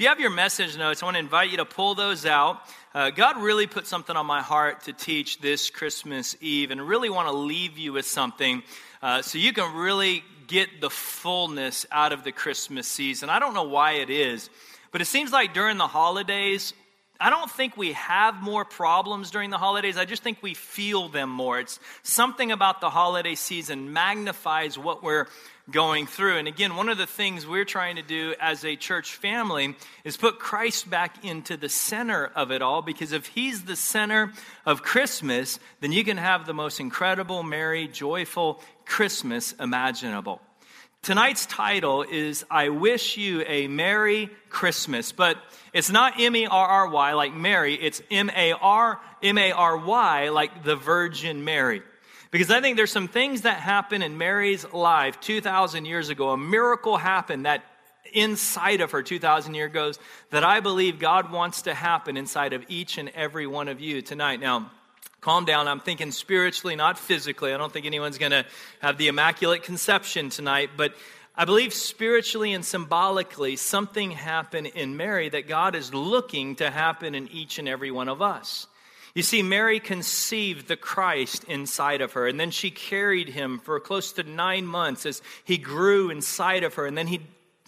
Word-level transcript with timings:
If 0.00 0.04
you 0.04 0.08
have 0.08 0.18
your 0.18 0.30
message 0.30 0.78
notes, 0.78 1.02
I 1.02 1.04
want 1.04 1.16
to 1.16 1.18
invite 1.18 1.50
you 1.50 1.58
to 1.58 1.66
pull 1.66 1.94
those 1.94 2.24
out. 2.24 2.62
Uh, 2.94 3.10
God 3.10 3.36
really 3.36 3.66
put 3.66 3.86
something 3.86 4.16
on 4.16 4.24
my 4.24 4.40
heart 4.40 4.84
to 4.84 4.94
teach 4.94 5.42
this 5.42 5.68
Christmas 5.68 6.34
Eve 6.40 6.70
and 6.70 6.80
really 6.80 7.10
want 7.10 7.28
to 7.28 7.34
leave 7.34 7.76
you 7.76 7.92
with 7.92 8.06
something 8.06 8.62
uh, 9.02 9.20
so 9.20 9.36
you 9.36 9.52
can 9.52 9.74
really 9.76 10.24
get 10.46 10.80
the 10.80 10.88
fullness 10.88 11.84
out 11.92 12.14
of 12.14 12.24
the 12.24 12.32
Christmas 12.32 12.88
season. 12.88 13.28
I 13.28 13.38
don't 13.38 13.52
know 13.52 13.64
why 13.64 13.96
it 13.96 14.08
is, 14.08 14.48
but 14.90 15.02
it 15.02 15.04
seems 15.04 15.32
like 15.32 15.52
during 15.52 15.76
the 15.76 15.86
holidays, 15.86 16.72
I 17.20 17.28
don't 17.28 17.50
think 17.50 17.76
we 17.76 17.92
have 17.92 18.36
more 18.36 18.64
problems 18.64 19.30
during 19.30 19.50
the 19.50 19.58
holidays. 19.58 19.98
I 19.98 20.06
just 20.06 20.22
think 20.22 20.38
we 20.40 20.54
feel 20.54 21.10
them 21.10 21.28
more. 21.28 21.60
It's 21.60 21.78
something 22.02 22.50
about 22.50 22.80
the 22.80 22.88
holiday 22.88 23.34
season 23.34 23.92
magnifies 23.92 24.78
what 24.78 25.02
we're 25.02 25.26
going 25.70 26.06
through. 26.06 26.38
And 26.38 26.48
again, 26.48 26.76
one 26.76 26.88
of 26.88 26.98
the 26.98 27.06
things 27.06 27.46
we're 27.46 27.64
trying 27.64 27.96
to 27.96 28.02
do 28.02 28.34
as 28.40 28.64
a 28.64 28.76
church 28.76 29.14
family 29.14 29.76
is 30.04 30.16
put 30.16 30.38
Christ 30.38 30.88
back 30.88 31.24
into 31.24 31.56
the 31.56 31.68
center 31.68 32.26
of 32.34 32.50
it 32.50 32.62
all 32.62 32.82
because 32.82 33.12
if 33.12 33.26
he's 33.26 33.64
the 33.64 33.76
center 33.76 34.32
of 34.66 34.82
Christmas, 34.82 35.58
then 35.80 35.92
you 35.92 36.04
can 36.04 36.16
have 36.16 36.46
the 36.46 36.54
most 36.54 36.80
incredible, 36.80 37.42
merry, 37.42 37.88
joyful 37.88 38.60
Christmas 38.84 39.52
imaginable. 39.52 40.40
Tonight's 41.02 41.46
title 41.46 42.02
is 42.02 42.44
I 42.50 42.68
Wish 42.68 43.16
You 43.16 43.42
a 43.46 43.68
Merry 43.68 44.28
Christmas, 44.50 45.12
but 45.12 45.38
it's 45.72 45.90
not 45.90 46.20
M 46.20 46.36
E 46.36 46.46
R 46.46 46.66
R 46.66 46.88
Y 46.90 47.14
like 47.14 47.34
Mary, 47.34 47.74
it's 47.74 48.02
M 48.10 48.30
A 48.36 48.52
R 48.52 49.00
M 49.22 49.38
A 49.38 49.52
R 49.52 49.78
Y 49.78 50.28
like 50.28 50.62
the 50.62 50.76
Virgin 50.76 51.42
Mary. 51.42 51.82
Because 52.30 52.50
I 52.50 52.60
think 52.60 52.76
there's 52.76 52.92
some 52.92 53.08
things 53.08 53.42
that 53.42 53.58
happen 53.58 54.02
in 54.02 54.16
Mary's 54.16 54.64
life 54.72 55.20
2,000 55.20 55.84
years 55.84 56.10
ago. 56.10 56.30
A 56.30 56.36
miracle 56.36 56.96
happened 56.96 57.46
that 57.46 57.64
inside 58.12 58.80
of 58.80 58.92
her 58.92 59.02
2,000 59.02 59.54
years 59.54 59.70
ago 59.70 59.92
that 60.30 60.44
I 60.44 60.60
believe 60.60 60.98
God 60.98 61.32
wants 61.32 61.62
to 61.62 61.74
happen 61.74 62.16
inside 62.16 62.52
of 62.52 62.64
each 62.68 62.98
and 62.98 63.08
every 63.10 63.46
one 63.46 63.68
of 63.68 63.80
you 63.80 64.00
tonight. 64.00 64.40
Now, 64.40 64.70
calm 65.20 65.44
down. 65.44 65.66
I'm 65.68 65.80
thinking 65.80 66.12
spiritually, 66.12 66.76
not 66.76 66.98
physically. 66.98 67.52
I 67.52 67.56
don't 67.56 67.72
think 67.72 67.86
anyone's 67.86 68.18
going 68.18 68.32
to 68.32 68.46
have 68.80 68.96
the 68.96 69.08
immaculate 69.08 69.64
conception 69.64 70.30
tonight, 70.30 70.70
but 70.76 70.94
I 71.34 71.44
believe 71.44 71.72
spiritually 71.72 72.52
and 72.52 72.64
symbolically 72.64 73.56
something 73.56 74.10
happened 74.12 74.68
in 74.68 74.96
Mary 74.96 75.28
that 75.28 75.48
God 75.48 75.74
is 75.74 75.92
looking 75.92 76.56
to 76.56 76.70
happen 76.70 77.14
in 77.14 77.28
each 77.28 77.58
and 77.58 77.68
every 77.68 77.90
one 77.90 78.08
of 78.08 78.22
us. 78.22 78.66
You 79.14 79.22
see, 79.22 79.42
Mary 79.42 79.80
conceived 79.80 80.68
the 80.68 80.76
Christ 80.76 81.44
inside 81.44 82.00
of 82.00 82.12
her, 82.12 82.28
and 82.28 82.38
then 82.38 82.52
she 82.52 82.70
carried 82.70 83.28
him 83.28 83.58
for 83.58 83.80
close 83.80 84.12
to 84.12 84.22
nine 84.22 84.66
months 84.66 85.04
as 85.04 85.20
he 85.44 85.58
grew 85.58 86.10
inside 86.10 86.62
of 86.62 86.74
her, 86.74 86.86
and 86.86 86.96
then, 86.96 87.08
he, 87.08 87.20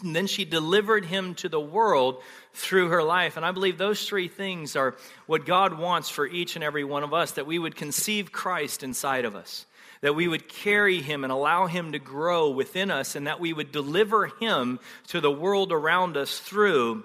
and 0.02 0.14
then 0.14 0.28
she 0.28 0.44
delivered 0.44 1.04
him 1.04 1.34
to 1.36 1.48
the 1.48 1.60
world 1.60 2.22
through 2.52 2.90
her 2.90 3.02
life. 3.02 3.36
And 3.36 3.44
I 3.44 3.50
believe 3.50 3.76
those 3.76 4.06
three 4.06 4.28
things 4.28 4.76
are 4.76 4.94
what 5.26 5.44
God 5.44 5.76
wants 5.78 6.08
for 6.08 6.26
each 6.26 6.54
and 6.54 6.62
every 6.62 6.84
one 6.84 7.02
of 7.02 7.12
us 7.12 7.32
that 7.32 7.46
we 7.46 7.58
would 7.58 7.74
conceive 7.74 8.30
Christ 8.30 8.84
inside 8.84 9.24
of 9.24 9.34
us, 9.34 9.66
that 10.00 10.14
we 10.14 10.28
would 10.28 10.48
carry 10.48 11.02
him 11.02 11.24
and 11.24 11.32
allow 11.32 11.66
him 11.66 11.90
to 11.90 11.98
grow 11.98 12.50
within 12.50 12.92
us, 12.92 13.16
and 13.16 13.26
that 13.26 13.40
we 13.40 13.52
would 13.52 13.72
deliver 13.72 14.26
him 14.26 14.78
to 15.08 15.20
the 15.20 15.30
world 15.30 15.72
around 15.72 16.16
us 16.16 16.38
through 16.38 17.02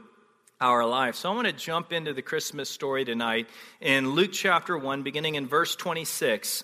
our 0.60 0.86
life. 0.86 1.16
So 1.16 1.32
I 1.32 1.36
want 1.36 1.48
to 1.48 1.54
jump 1.54 1.94
into 1.94 2.14
the 2.14 2.22
Christmas 2.22 2.70
story 2.70 3.06
tonight 3.06 3.48
in 3.80 4.12
Luke 4.12 4.32
chapter 4.34 4.76
1, 4.78 5.04
beginning 5.04 5.36
in 5.36 5.48
verse 5.48 5.76
26. 5.76 6.64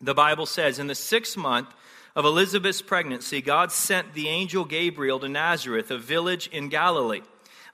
The 0.00 0.14
Bible 0.14 0.46
says, 0.46 0.78
In 0.78 0.86
the 0.86 0.94
sixth 0.94 1.36
month 1.36 1.68
of 2.14 2.24
Elizabeth's 2.24 2.82
pregnancy, 2.82 3.42
God 3.42 3.72
sent 3.72 4.14
the 4.14 4.28
angel 4.28 4.64
Gabriel 4.64 5.18
to 5.18 5.28
Nazareth, 5.28 5.90
a 5.90 5.98
village 5.98 6.46
in 6.48 6.68
Galilee. 6.68 7.22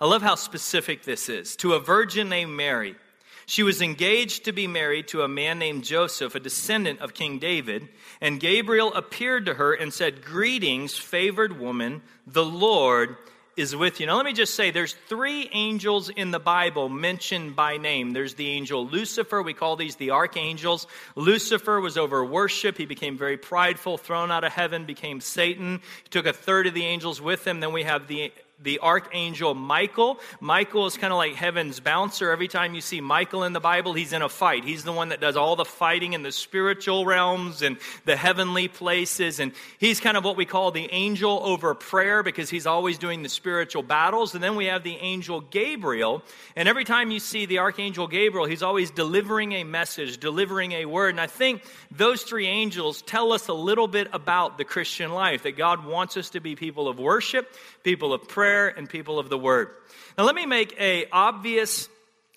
I 0.01 0.07
love 0.07 0.23
how 0.23 0.37
specific 0.37 1.03
this 1.03 1.29
is 1.29 1.55
to 1.57 1.75
a 1.75 1.81
virgin 1.81 2.31
named 2.31 2.53
Mary. 2.53 2.97
She 3.45 3.63
was 3.63 3.83
engaged 3.83 4.47
to 4.47 4.53
be 4.53 4.67
married 4.67 5.09
to 5.09 5.23
a 5.23 5.29
man 5.29 5.59
named 5.59 5.85
Joseph, 5.85 6.35
a 6.35 6.41
descendant 6.41 7.01
of 7.01 7.13
King 7.13 7.39
David. 7.39 7.89
And 8.21 8.41
Gabriel 8.41 8.95
appeared 8.95 9.45
to 9.47 9.55
her 9.55 9.75
and 9.75 9.93
said, 9.93 10.25
Greetings, 10.25 10.97
favored 10.97 11.61
woman, 11.61 12.03
the 12.27 12.45
Lord 12.45 13.17
is 13.57 13.77
with 13.77 14.01
you. 14.01 14.07
Now, 14.07 14.17
let 14.17 14.25
me 14.25 14.33
just 14.33 14.55
say 14.55 14.71
there's 14.71 14.97
three 15.09 15.49
angels 15.53 16.09
in 16.09 16.31
the 16.31 16.39
Bible 16.39 16.89
mentioned 16.89 17.55
by 17.55 17.77
name. 17.77 18.13
There's 18.13 18.35
the 18.35 18.49
angel 18.49 18.87
Lucifer. 18.87 19.43
We 19.43 19.53
call 19.53 19.77
these 19.77 19.97
the 19.97 20.11
archangels. 20.11 20.87
Lucifer 21.17 21.81
was 21.81 21.99
over 21.99 22.25
worship. 22.25 22.79
He 22.79 22.87
became 22.87 23.19
very 23.19 23.37
prideful, 23.37 23.99
thrown 23.99 24.31
out 24.31 24.45
of 24.45 24.53
heaven, 24.53 24.87
became 24.87 25.21
Satan. 25.21 25.81
He 26.03 26.09
took 26.09 26.27
a 26.27 26.33
third 26.33 26.67
of 26.67 26.75
the 26.75 26.85
angels 26.85 27.21
with 27.21 27.47
him. 27.47 27.61
Then 27.61 27.73
we 27.73 27.83
have 27.83 28.07
the 28.09 28.33
the 28.63 28.79
archangel 28.79 29.55
Michael. 29.55 30.19
Michael 30.41 30.87
is 30.87 30.97
kind 30.97 31.13
of 31.13 31.17
like 31.17 31.35
heaven's 31.35 31.81
bouncer. 31.81 32.31
Every 32.31 32.49
time 32.49 32.75
you 32.75 32.81
see 32.81 33.01
Michael 33.01 33.45
in 33.45 33.53
the 33.53 33.61
Bible, 33.61 33.93
he's 33.93 34.13
in 34.13 34.23
a 34.23 34.29
fight. 34.29 34.65
He's 34.65 34.85
the 34.85 34.93
one 34.93 35.09
that 35.11 35.21
does 35.21 35.37
all 35.37 35.57
the 35.57 35.65
fighting 35.65 36.13
in 36.13 36.23
the 36.23 36.33
spiritual 36.33 37.05
realms 37.05 37.63
and 37.63 37.79
the 38.05 38.17
heavenly 38.17 38.69
places. 38.69 39.41
And 39.41 39.53
he's 39.79 40.01
kind 40.01 40.17
of 40.17 40.25
what 40.25 40.37
we 40.37 40.45
call 40.45 40.71
the 40.71 40.89
angel 40.93 41.41
over 41.43 41.75
prayer 41.75 42.23
because 42.23 42.51
he's 42.51 42.67
always 42.67 42.99
doing 42.99 43.23
the 43.23 43.29
spiritual 43.29 43.83
battles. 43.83 44.35
And 44.35 44.43
then 44.43 44.57
we 44.57 44.67
have 44.67 44.83
the 44.83 44.97
angel 44.97 45.41
Gabriel. 45.41 46.23
And 46.57 46.69
every 46.69 46.85
time 46.85 47.11
you 47.11 47.21
see 47.21 47.47
the 47.47 47.59
archangel 47.59 48.07
Gabriel, 48.07 48.47
he's 48.47 48.63
always 48.63 48.91
delivering 48.91 49.53
a 49.53 49.65
message, 49.65 50.19
delivering 50.19 50.73
a 50.73 50.85
word. 50.87 51.11
And 51.11 51.21
I 51.21 51.27
think 51.27 51.63
those 51.91 52.23
three 52.23 52.47
angels 52.47 53.03
tell 53.03 53.33
us 53.33 53.49
a 53.49 53.55
little 53.55 53.89
bit 53.89 54.09
about 54.13 54.59
the 54.59 54.65
Christian 54.65 55.13
life 55.13 55.43
that 55.43 55.57
God 55.57 55.85
wants 55.85 56.17
us 56.17 56.31
to 56.31 56.41
be 56.41 56.55
people 56.55 56.89
of 56.89 56.99
worship, 56.99 57.53
people 57.83 58.13
of 58.13 58.29
prayer 58.29 58.52
prayer 58.53 58.69
and 58.69 58.87
people 58.87 59.19
of 59.19 59.31
the 59.31 59.39
word. 59.39 59.71
Now, 60.19 60.25
let 60.25 60.35
me 60.35 60.45
make 60.45 60.79
a 60.79 61.07
obvious 61.11 61.89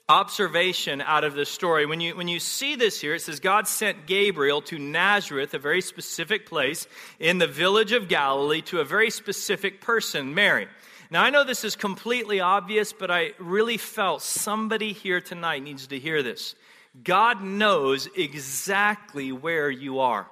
observation 0.08 1.02
out 1.02 1.26
of 1.26 1.34
this 1.34 1.50
story. 1.50 1.86
When 1.86 2.00
you, 2.00 2.16
when 2.16 2.30
you 2.30 2.40
see 2.40 2.78
this 2.78 3.02
here, 3.02 3.16
it 3.16 3.22
says 3.22 3.42
God 3.42 3.68
sent 3.68 4.06
Gabriel 4.06 4.62
to 4.62 4.80
Nazareth, 4.80 5.54
a 5.54 5.60
very 5.60 5.82
specific 5.82 6.46
place 6.46 6.88
in 7.20 7.38
the 7.38 7.48
village 7.48 7.92
of 7.92 8.08
Galilee, 8.08 8.62
to 8.62 8.80
a 8.80 8.86
very 8.86 9.10
specific 9.10 9.82
person, 9.82 10.34
Mary. 10.34 10.68
Now, 11.12 11.22
I 11.22 11.32
know 11.32 11.44
this 11.44 11.66
is 11.66 11.76
completely 11.76 12.40
obvious, 12.40 12.94
but 12.94 13.12
I 13.12 13.34
really 13.38 13.78
felt 13.78 14.22
somebody 14.22 14.94
here 14.94 15.20
tonight 15.20 15.64
needs 15.64 15.88
to 15.88 16.00
hear 16.00 16.24
this. 16.24 16.56
God 17.04 17.44
knows 17.44 18.08
exactly 18.16 19.34
where 19.34 19.70
you 19.70 20.00
are. 20.00 20.28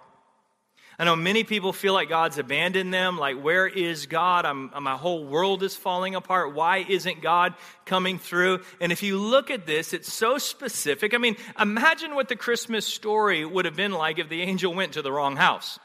I 0.99 1.05
know 1.05 1.15
many 1.15 1.43
people 1.43 1.73
feel 1.73 1.93
like 1.93 2.09
God's 2.09 2.37
abandoned 2.37 2.93
them. 2.93 3.17
Like, 3.17 3.41
where 3.41 3.67
is 3.67 4.05
God? 4.05 4.45
I'm, 4.45 4.71
my 4.81 4.95
whole 4.95 5.25
world 5.25 5.63
is 5.63 5.75
falling 5.75 6.13
apart. 6.13 6.53
Why 6.53 6.85
isn't 6.87 7.21
God 7.21 7.55
coming 7.85 8.19
through? 8.19 8.59
And 8.79 8.91
if 8.91 9.01
you 9.01 9.17
look 9.17 9.49
at 9.49 9.65
this, 9.65 9.93
it's 9.93 10.13
so 10.13 10.37
specific. 10.37 11.15
I 11.15 11.17
mean, 11.17 11.35
imagine 11.59 12.13
what 12.13 12.29
the 12.29 12.35
Christmas 12.35 12.85
story 12.85 13.43
would 13.43 13.65
have 13.65 13.75
been 13.75 13.91
like 13.91 14.19
if 14.19 14.29
the 14.29 14.43
angel 14.43 14.73
went 14.73 14.93
to 14.93 15.01
the 15.01 15.11
wrong 15.11 15.35
house. 15.35 15.79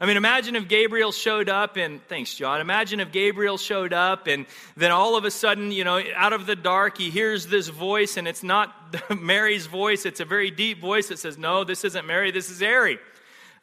I 0.00 0.06
mean, 0.06 0.16
imagine 0.16 0.56
if 0.56 0.68
Gabriel 0.68 1.12
showed 1.12 1.48
up 1.48 1.76
and, 1.76 2.00
thanks, 2.08 2.34
John. 2.34 2.60
Imagine 2.60 3.00
if 3.00 3.12
Gabriel 3.12 3.58
showed 3.58 3.92
up 3.92 4.26
and 4.26 4.46
then 4.76 4.90
all 4.90 5.16
of 5.16 5.24
a 5.24 5.30
sudden, 5.30 5.70
you 5.70 5.84
know, 5.84 6.02
out 6.16 6.32
of 6.32 6.46
the 6.46 6.56
dark, 6.56 6.98
he 6.98 7.10
hears 7.10 7.46
this 7.46 7.68
voice 7.68 8.16
and 8.16 8.26
it's 8.26 8.42
not 8.42 8.72
Mary's 9.20 9.66
voice. 9.66 10.04
It's 10.04 10.20
a 10.20 10.24
very 10.24 10.50
deep 10.50 10.80
voice 10.80 11.08
that 11.08 11.18
says, 11.18 11.38
No, 11.38 11.64
this 11.64 11.84
isn't 11.84 12.06
Mary, 12.06 12.32
this 12.32 12.50
is 12.50 12.60
Harry. 12.60 12.98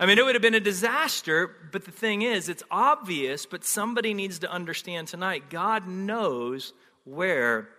I 0.01 0.07
mean, 0.07 0.17
it 0.17 0.25
would 0.25 0.33
have 0.33 0.41
been 0.41 0.55
a 0.55 0.59
disaster, 0.59 1.55
but 1.71 1.85
the 1.85 1.91
thing 1.91 2.23
is, 2.23 2.49
it's 2.49 2.63
obvious, 2.71 3.45
but 3.45 3.63
somebody 3.63 4.15
needs 4.15 4.39
to 4.39 4.51
understand 4.51 5.07
tonight 5.07 5.51
God 5.51 5.87
knows 5.87 6.73
where 7.05 7.69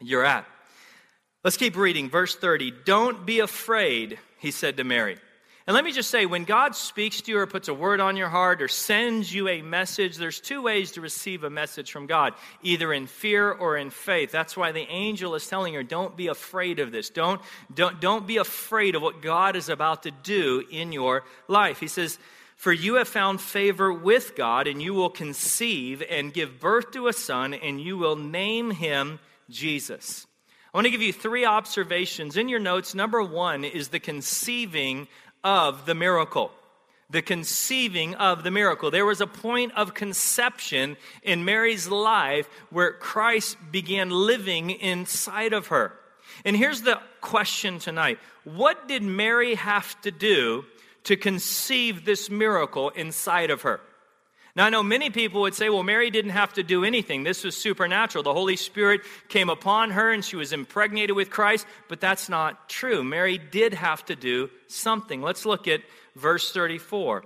you're 0.00 0.24
at. 0.24 0.46
Let's 1.42 1.56
keep 1.56 1.76
reading. 1.76 2.08
Verse 2.08 2.36
30. 2.36 2.72
Don't 2.84 3.26
be 3.26 3.40
afraid, 3.40 4.20
he 4.38 4.52
said 4.52 4.76
to 4.76 4.84
Mary. 4.84 5.18
And 5.66 5.74
let 5.74 5.84
me 5.84 5.92
just 5.92 6.10
say, 6.10 6.26
when 6.26 6.44
God 6.44 6.76
speaks 6.76 7.22
to 7.22 7.32
you 7.32 7.38
or 7.38 7.46
puts 7.46 7.68
a 7.68 7.74
word 7.74 7.98
on 7.98 8.18
your 8.18 8.28
heart 8.28 8.60
or 8.60 8.68
sends 8.68 9.32
you 9.32 9.48
a 9.48 9.62
message, 9.62 10.18
there's 10.18 10.38
two 10.38 10.60
ways 10.60 10.92
to 10.92 11.00
receive 11.00 11.42
a 11.42 11.48
message 11.48 11.90
from 11.90 12.06
God 12.06 12.34
either 12.62 12.92
in 12.92 13.06
fear 13.06 13.50
or 13.50 13.78
in 13.78 13.88
faith. 13.88 14.30
That's 14.30 14.58
why 14.58 14.72
the 14.72 14.86
angel 14.90 15.34
is 15.34 15.46
telling 15.46 15.72
her, 15.72 15.82
don't 15.82 16.18
be 16.18 16.26
afraid 16.26 16.80
of 16.80 16.92
this. 16.92 17.08
Don't, 17.08 17.40
don't, 17.74 17.98
don't 17.98 18.26
be 18.26 18.36
afraid 18.36 18.94
of 18.94 19.00
what 19.00 19.22
God 19.22 19.56
is 19.56 19.70
about 19.70 20.02
to 20.02 20.10
do 20.10 20.62
in 20.70 20.92
your 20.92 21.24
life. 21.48 21.80
He 21.80 21.88
says, 21.88 22.18
For 22.56 22.72
you 22.72 22.96
have 22.96 23.08
found 23.08 23.40
favor 23.40 23.90
with 23.90 24.36
God, 24.36 24.66
and 24.66 24.82
you 24.82 24.92
will 24.92 25.08
conceive 25.08 26.02
and 26.10 26.34
give 26.34 26.60
birth 26.60 26.90
to 26.90 27.08
a 27.08 27.14
son, 27.14 27.54
and 27.54 27.80
you 27.80 27.96
will 27.96 28.16
name 28.16 28.70
him 28.70 29.18
Jesus. 29.48 30.26
I 30.74 30.76
want 30.76 30.86
to 30.86 30.90
give 30.90 31.02
you 31.02 31.12
three 31.12 31.44
observations 31.44 32.36
in 32.36 32.48
your 32.48 32.58
notes. 32.58 32.96
Number 32.96 33.22
one 33.22 33.62
is 33.62 33.88
the 33.88 34.00
conceiving 34.00 35.06
of 35.44 35.86
the 35.86 35.94
miracle. 35.94 36.50
The 37.10 37.22
conceiving 37.22 38.14
of 38.14 38.42
the 38.42 38.50
miracle. 38.50 38.90
There 38.90 39.06
was 39.06 39.20
a 39.20 39.26
point 39.26 39.72
of 39.76 39.94
conception 39.94 40.96
in 41.22 41.44
Mary's 41.44 41.86
life 41.86 42.48
where 42.70 42.92
Christ 42.92 43.58
began 43.70 44.10
living 44.10 44.70
inside 44.70 45.52
of 45.52 45.68
her. 45.68 45.92
And 46.44 46.56
here's 46.56 46.82
the 46.82 46.98
question 47.20 47.78
tonight 47.78 48.18
What 48.44 48.88
did 48.88 49.02
Mary 49.02 49.54
have 49.54 50.00
to 50.00 50.10
do 50.10 50.64
to 51.04 51.16
conceive 51.16 52.04
this 52.04 52.30
miracle 52.30 52.88
inside 52.90 53.50
of 53.50 53.62
her? 53.62 53.80
Now, 54.56 54.66
I 54.66 54.70
know 54.70 54.84
many 54.84 55.10
people 55.10 55.40
would 55.40 55.54
say, 55.54 55.68
well, 55.68 55.82
Mary 55.82 56.10
didn't 56.10 56.30
have 56.30 56.52
to 56.52 56.62
do 56.62 56.84
anything. 56.84 57.24
This 57.24 57.42
was 57.42 57.56
supernatural. 57.56 58.22
The 58.22 58.32
Holy 58.32 58.54
Spirit 58.54 59.00
came 59.28 59.50
upon 59.50 59.90
her 59.90 60.12
and 60.12 60.24
she 60.24 60.36
was 60.36 60.52
impregnated 60.52 61.16
with 61.16 61.28
Christ, 61.28 61.66
but 61.88 62.00
that's 62.00 62.28
not 62.28 62.68
true. 62.68 63.02
Mary 63.02 63.36
did 63.36 63.74
have 63.74 64.04
to 64.06 64.14
do 64.14 64.50
something. 64.68 65.20
Let's 65.20 65.44
look 65.44 65.66
at 65.66 65.82
verse 66.14 66.52
34. 66.52 67.24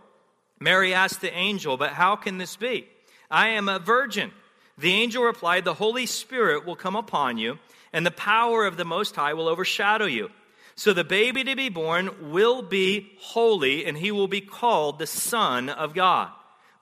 Mary 0.59 0.95
asked 0.95 1.21
the 1.21 1.33
angel, 1.33 1.77
But 1.77 1.91
how 1.91 2.17
can 2.17 2.39
this 2.39 2.57
be? 2.57 2.89
I 3.31 3.51
am 3.51 3.69
a 3.69 3.79
virgin. 3.79 4.33
The 4.79 4.93
angel 4.93 5.23
replied, 5.23 5.65
The 5.65 5.75
Holy 5.75 6.07
Spirit 6.07 6.65
will 6.65 6.77
come 6.77 6.97
upon 6.97 7.37
you, 7.37 7.59
and 7.93 8.07
the 8.07 8.11
power 8.11 8.65
of 8.65 8.79
the 8.79 8.87
Most 8.87 9.15
High 9.17 9.35
will 9.35 9.49
overshadow 9.49 10.07
you. 10.07 10.31
So 10.77 10.95
the 10.95 11.05
baby 11.05 11.45
to 11.45 11.57
be 11.57 11.69
born 11.69 12.31
will 12.33 12.63
be 12.63 13.13
holy, 13.19 13.85
and 13.85 13.99
he 13.99 14.13
will 14.13 14.29
be 14.29 14.41
called 14.41 14.99
the 14.99 15.07
Son 15.07 15.69
of 15.69 15.93
God. 15.93 16.31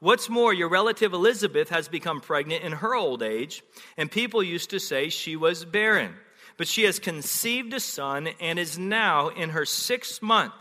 What's 0.07 0.29
more, 0.29 0.55
your 0.55 0.69
relative 0.69 1.15
Elizabeth 1.15 1.71
has 1.71 1.89
become 1.89 2.21
pregnant 2.21 2.63
in 2.63 2.71
her 2.71 2.95
old 2.95 3.25
age, 3.25 3.65
and 3.97 4.09
people 4.09 4.41
used 4.41 4.71
to 4.71 4.79
say 4.79 5.09
she 5.09 5.35
was 5.35 5.65
barren. 5.65 6.15
But 6.57 6.69
she 6.69 6.85
has 6.85 7.01
conceived 7.01 7.75
a 7.75 7.81
son 7.81 8.29
and 8.41 8.57
is 8.57 8.79
now 8.79 9.31
in 9.31 9.51
her 9.51 9.65
sixth 9.65 10.23
month. 10.23 10.53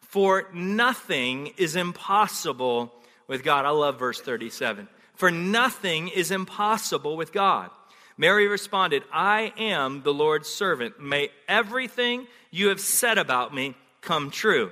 For 0.00 0.48
nothing 0.54 1.48
is 1.58 1.76
impossible 1.76 2.90
with 3.28 3.44
God. 3.44 3.66
I 3.66 3.68
love 3.68 3.98
verse 3.98 4.18
37. 4.18 4.88
For 5.14 5.30
nothing 5.30 6.08
is 6.08 6.30
impossible 6.30 7.18
with 7.18 7.34
God. 7.34 7.68
Mary 8.16 8.48
responded, 8.48 9.02
I 9.12 9.52
am 9.58 10.04
the 10.04 10.14
Lord's 10.14 10.48
servant. 10.48 10.98
May 10.98 11.28
everything 11.46 12.28
you 12.50 12.68
have 12.68 12.80
said 12.80 13.18
about 13.18 13.54
me 13.54 13.74
come 14.00 14.30
true. 14.30 14.70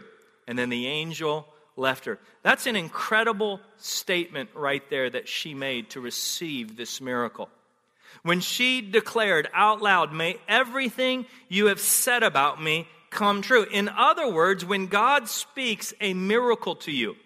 And 0.49 0.59
then 0.59 0.71
the 0.71 0.87
angel 0.87 1.47
left 1.77 2.05
her. 2.05 2.19
That's 2.43 2.67
an 2.67 2.77
incredible 2.77 3.61
statement 3.77 4.51
right 4.55 4.83
there 4.91 5.11
that 5.11 5.29
she 5.29 5.55
made 5.55 5.91
to 5.91 6.01
receive 6.01 6.77
this 6.77 7.01
miracle. 7.01 7.49
When 8.23 8.41
she 8.41 8.81
declared 8.81 9.49
out 9.53 9.83
loud, 9.83 10.13
May 10.13 10.39
everything 10.49 11.27
you 11.49 11.67
have 11.67 11.81
said 11.81 12.23
about 12.23 12.63
me 12.63 12.87
come 13.11 13.43
true. 13.43 13.65
In 13.65 13.89
other 13.89 14.31
words, 14.31 14.65
when 14.65 14.87
God 14.87 15.29
speaks 15.29 15.93
a 16.01 16.15
miracle 16.15 16.77
to 16.77 16.93
you, 16.93 17.17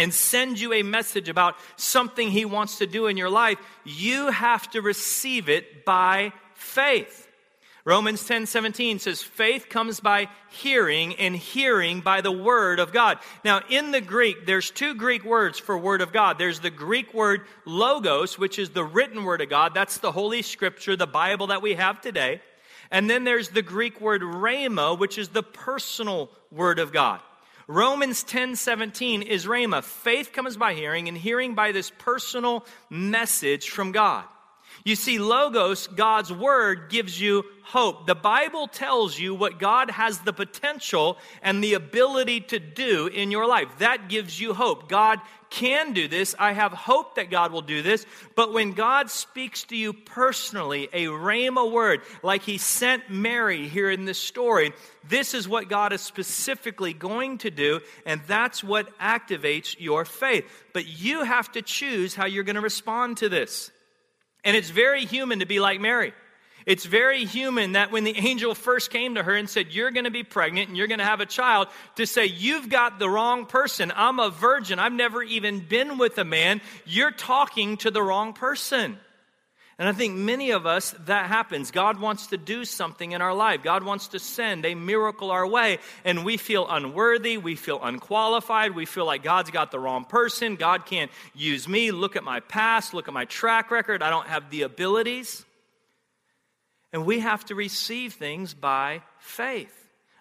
and 0.00 0.14
sends 0.14 0.62
you 0.62 0.72
a 0.72 0.82
message 0.82 1.28
about 1.28 1.56
something 1.76 2.30
he 2.30 2.46
wants 2.46 2.78
to 2.78 2.86
do 2.86 3.06
in 3.06 3.18
your 3.18 3.28
life, 3.28 3.58
you 3.84 4.30
have 4.30 4.68
to 4.70 4.80
receive 4.80 5.50
it 5.50 5.84
by 5.84 6.32
faith. 6.54 7.28
Romans 7.84 8.24
10 8.26 8.46
17 8.46 8.98
says, 8.98 9.22
faith 9.22 9.68
comes 9.68 10.00
by 10.00 10.28
hearing, 10.50 11.14
and 11.16 11.34
hearing 11.34 12.00
by 12.00 12.20
the 12.20 12.32
word 12.32 12.78
of 12.78 12.92
God. 12.92 13.18
Now, 13.44 13.62
in 13.70 13.90
the 13.90 14.00
Greek, 14.00 14.44
there's 14.44 14.70
two 14.70 14.94
Greek 14.94 15.24
words 15.24 15.58
for 15.58 15.78
word 15.78 16.02
of 16.02 16.12
God. 16.12 16.38
There's 16.38 16.60
the 16.60 16.70
Greek 16.70 17.14
word 17.14 17.42
logos, 17.64 18.38
which 18.38 18.58
is 18.58 18.70
the 18.70 18.84
written 18.84 19.24
word 19.24 19.40
of 19.40 19.48
God. 19.48 19.72
That's 19.74 19.98
the 19.98 20.12
Holy 20.12 20.42
Scripture, 20.42 20.94
the 20.94 21.06
Bible 21.06 21.48
that 21.48 21.62
we 21.62 21.74
have 21.74 22.00
today. 22.00 22.42
And 22.90 23.08
then 23.08 23.24
there's 23.24 23.50
the 23.50 23.62
Greek 23.62 24.00
word 24.00 24.22
rhema, 24.22 24.98
which 24.98 25.16
is 25.16 25.28
the 25.28 25.42
personal 25.42 26.30
word 26.50 26.78
of 26.78 26.92
God. 26.92 27.20
Romans 27.66 28.24
10 28.24 28.56
17 28.56 29.22
is 29.22 29.46
rhema. 29.46 29.82
Faith 29.82 30.32
comes 30.32 30.56
by 30.56 30.74
hearing, 30.74 31.08
and 31.08 31.16
hearing 31.16 31.54
by 31.54 31.72
this 31.72 31.90
personal 31.98 32.66
message 32.90 33.70
from 33.70 33.92
God. 33.92 34.24
You 34.84 34.96
see, 34.96 35.18
Logos, 35.18 35.88
God's 35.88 36.32
word, 36.32 36.88
gives 36.88 37.20
you 37.20 37.44
hope. 37.62 38.06
The 38.06 38.14
Bible 38.14 38.66
tells 38.66 39.18
you 39.18 39.34
what 39.34 39.58
God 39.58 39.90
has 39.90 40.18
the 40.20 40.32
potential 40.32 41.18
and 41.42 41.62
the 41.62 41.74
ability 41.74 42.40
to 42.40 42.58
do 42.58 43.06
in 43.06 43.30
your 43.30 43.46
life. 43.46 43.68
That 43.78 44.08
gives 44.08 44.40
you 44.40 44.54
hope. 44.54 44.88
God 44.88 45.20
can 45.50 45.92
do 45.92 46.08
this. 46.08 46.34
I 46.38 46.52
have 46.52 46.72
hope 46.72 47.16
that 47.16 47.30
God 47.30 47.52
will 47.52 47.62
do 47.62 47.82
this. 47.82 48.06
But 48.36 48.52
when 48.52 48.72
God 48.72 49.10
speaks 49.10 49.64
to 49.64 49.76
you 49.76 49.92
personally, 49.92 50.88
a 50.92 51.06
rhema 51.06 51.70
word, 51.70 52.00
like 52.22 52.42
he 52.42 52.56
sent 52.56 53.10
Mary 53.10 53.68
here 53.68 53.90
in 53.90 54.04
this 54.04 54.18
story, 54.18 54.72
this 55.08 55.34
is 55.34 55.48
what 55.48 55.68
God 55.68 55.92
is 55.92 56.00
specifically 56.00 56.92
going 56.92 57.38
to 57.38 57.50
do, 57.50 57.80
and 58.06 58.22
that's 58.26 58.64
what 58.64 58.96
activates 58.98 59.76
your 59.78 60.04
faith. 60.04 60.44
But 60.72 60.86
you 60.86 61.24
have 61.24 61.52
to 61.52 61.62
choose 61.62 62.14
how 62.14 62.26
you're 62.26 62.44
going 62.44 62.56
to 62.56 62.62
respond 62.62 63.18
to 63.18 63.28
this. 63.28 63.70
And 64.44 64.56
it's 64.56 64.70
very 64.70 65.04
human 65.04 65.40
to 65.40 65.46
be 65.46 65.60
like 65.60 65.80
Mary. 65.80 66.12
It's 66.66 66.84
very 66.84 67.24
human 67.24 67.72
that 67.72 67.90
when 67.90 68.04
the 68.04 68.16
angel 68.16 68.54
first 68.54 68.90
came 68.90 69.14
to 69.14 69.22
her 69.22 69.34
and 69.34 69.48
said, 69.48 69.72
You're 69.72 69.90
going 69.90 70.04
to 70.04 70.10
be 70.10 70.22
pregnant 70.22 70.68
and 70.68 70.76
you're 70.76 70.86
going 70.88 70.98
to 70.98 71.04
have 71.04 71.20
a 71.20 71.26
child, 71.26 71.68
to 71.96 72.06
say, 72.06 72.26
You've 72.26 72.68
got 72.68 72.98
the 72.98 73.08
wrong 73.08 73.46
person. 73.46 73.92
I'm 73.94 74.18
a 74.18 74.30
virgin. 74.30 74.78
I've 74.78 74.92
never 74.92 75.22
even 75.22 75.60
been 75.60 75.98
with 75.98 76.18
a 76.18 76.24
man. 76.24 76.60
You're 76.84 77.12
talking 77.12 77.78
to 77.78 77.90
the 77.90 78.02
wrong 78.02 78.34
person. 78.34 78.98
And 79.80 79.88
I 79.88 79.92
think 79.92 80.14
many 80.14 80.50
of 80.50 80.66
us, 80.66 80.94
that 81.06 81.28
happens. 81.28 81.70
God 81.70 81.98
wants 81.98 82.26
to 82.26 82.36
do 82.36 82.66
something 82.66 83.12
in 83.12 83.22
our 83.22 83.32
life. 83.32 83.62
God 83.62 83.82
wants 83.82 84.08
to 84.08 84.18
send 84.18 84.66
a 84.66 84.74
miracle 84.74 85.30
our 85.30 85.46
way, 85.46 85.78
and 86.04 86.22
we 86.22 86.36
feel 86.36 86.68
unworthy. 86.68 87.38
We 87.38 87.56
feel 87.56 87.82
unqualified. 87.82 88.74
We 88.74 88.84
feel 88.84 89.06
like 89.06 89.22
God's 89.22 89.50
got 89.50 89.70
the 89.70 89.78
wrong 89.78 90.04
person. 90.04 90.56
God 90.56 90.84
can't 90.84 91.10
use 91.34 91.66
me. 91.66 91.92
Look 91.92 92.14
at 92.14 92.24
my 92.24 92.40
past. 92.40 92.92
Look 92.92 93.08
at 93.08 93.14
my 93.14 93.24
track 93.24 93.70
record. 93.70 94.02
I 94.02 94.10
don't 94.10 94.26
have 94.26 94.50
the 94.50 94.62
abilities. 94.62 95.46
And 96.92 97.06
we 97.06 97.20
have 97.20 97.46
to 97.46 97.54
receive 97.54 98.12
things 98.12 98.52
by 98.52 99.00
faith. 99.18 99.74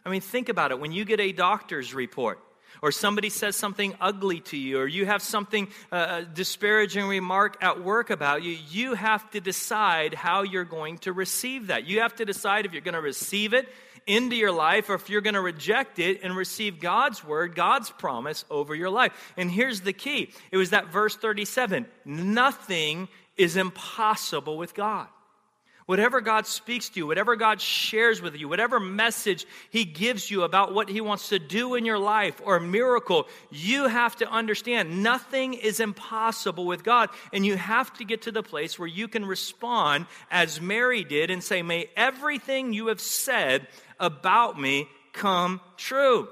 I 0.06 0.10
mean, 0.10 0.22
think 0.22 0.48
about 0.48 0.72
it. 0.72 0.80
When 0.80 0.94
you 0.94 1.04
get 1.04 1.20
a 1.20 1.34
doctor's 1.34 1.94
report, 1.94 2.40
or 2.82 2.92
somebody 2.92 3.30
says 3.30 3.56
something 3.56 3.94
ugly 4.00 4.40
to 4.42 4.58
you, 4.58 4.80
or 4.80 4.88
you 4.88 5.06
have 5.06 5.22
something 5.22 5.68
uh, 5.92 6.22
disparaging 6.22 7.08
remark 7.08 7.58
at 7.62 7.84
work 7.84 8.10
about 8.10 8.44
you, 8.44 8.58
you 8.70 8.94
have 8.94 9.30
to 9.32 9.42
decide 9.42 10.14
how 10.14 10.44
you're 10.44 10.64
going 10.64 10.98
to 11.00 11.14
receive 11.14 11.68
that. 11.68 11.86
You 11.86 12.02
have 12.02 12.16
to 12.16 12.26
decide 12.26 12.66
if 12.66 12.74
you're 12.74 12.82
going 12.82 12.94
to 12.94 13.02
receive 13.02 13.54
it 13.54 13.68
into 14.08 14.36
your 14.36 14.52
life 14.52 14.90
or 14.90 14.96
if 14.96 15.10
you're 15.10 15.22
going 15.22 15.36
to 15.36 15.42
reject 15.42 16.00
it 16.00 16.22
and 16.24 16.36
receive 16.36 16.80
God's 16.80 17.24
word, 17.24 17.56
God's 17.56 17.92
promise 17.92 18.44
over 18.50 18.74
your 18.74 18.90
life. 18.90 19.34
And 19.38 19.52
here's 19.52 19.82
the 19.82 19.94
key 19.94 20.32
it 20.52 20.58
was 20.58 20.72
that 20.72 20.88
verse 20.88 21.16
37 21.16 21.86
nothing 22.06 23.08
is 23.38 23.56
impossible 23.56 24.58
with 24.58 24.74
God. 24.74 25.08
Whatever 25.90 26.22
God 26.22 26.46
speaks 26.46 26.90
to 26.90 27.00
you, 27.00 27.08
whatever 27.08 27.36
God 27.36 27.60
shares 27.60 28.22
with 28.22 28.36
you, 28.36 28.48
whatever 28.48 28.80
message 28.80 29.48
He 29.72 29.86
gives 29.86 30.30
you 30.30 30.44
about 30.44 30.72
what 30.72 30.88
He 30.88 31.02
wants 31.02 31.30
to 31.30 31.40
do 31.40 31.74
in 31.74 31.84
your 31.84 31.98
life 31.98 32.40
or 32.46 32.58
a 32.58 32.62
miracle, 32.62 33.28
you 33.50 33.88
have 33.88 34.16
to 34.18 34.30
understand 34.30 35.02
nothing 35.02 35.56
is 35.56 35.80
impossible 35.80 36.68
with 36.68 36.84
God. 36.84 37.10
And 37.34 37.44
you 37.44 37.58
have 37.58 37.92
to 37.94 38.06
get 38.06 38.22
to 38.22 38.32
the 38.32 38.44
place 38.44 38.78
where 38.78 38.88
you 38.88 39.08
can 39.08 39.26
respond 39.26 40.06
as 40.30 40.62
Mary 40.62 41.04
did 41.04 41.32
and 41.32 41.44
say, 41.44 41.64
May 41.64 41.90
everything 41.96 42.72
you 42.72 42.90
have 42.90 43.02
said 43.02 43.66
about 44.00 44.62
me 44.62 44.88
come 45.12 45.60
true. 45.76 46.28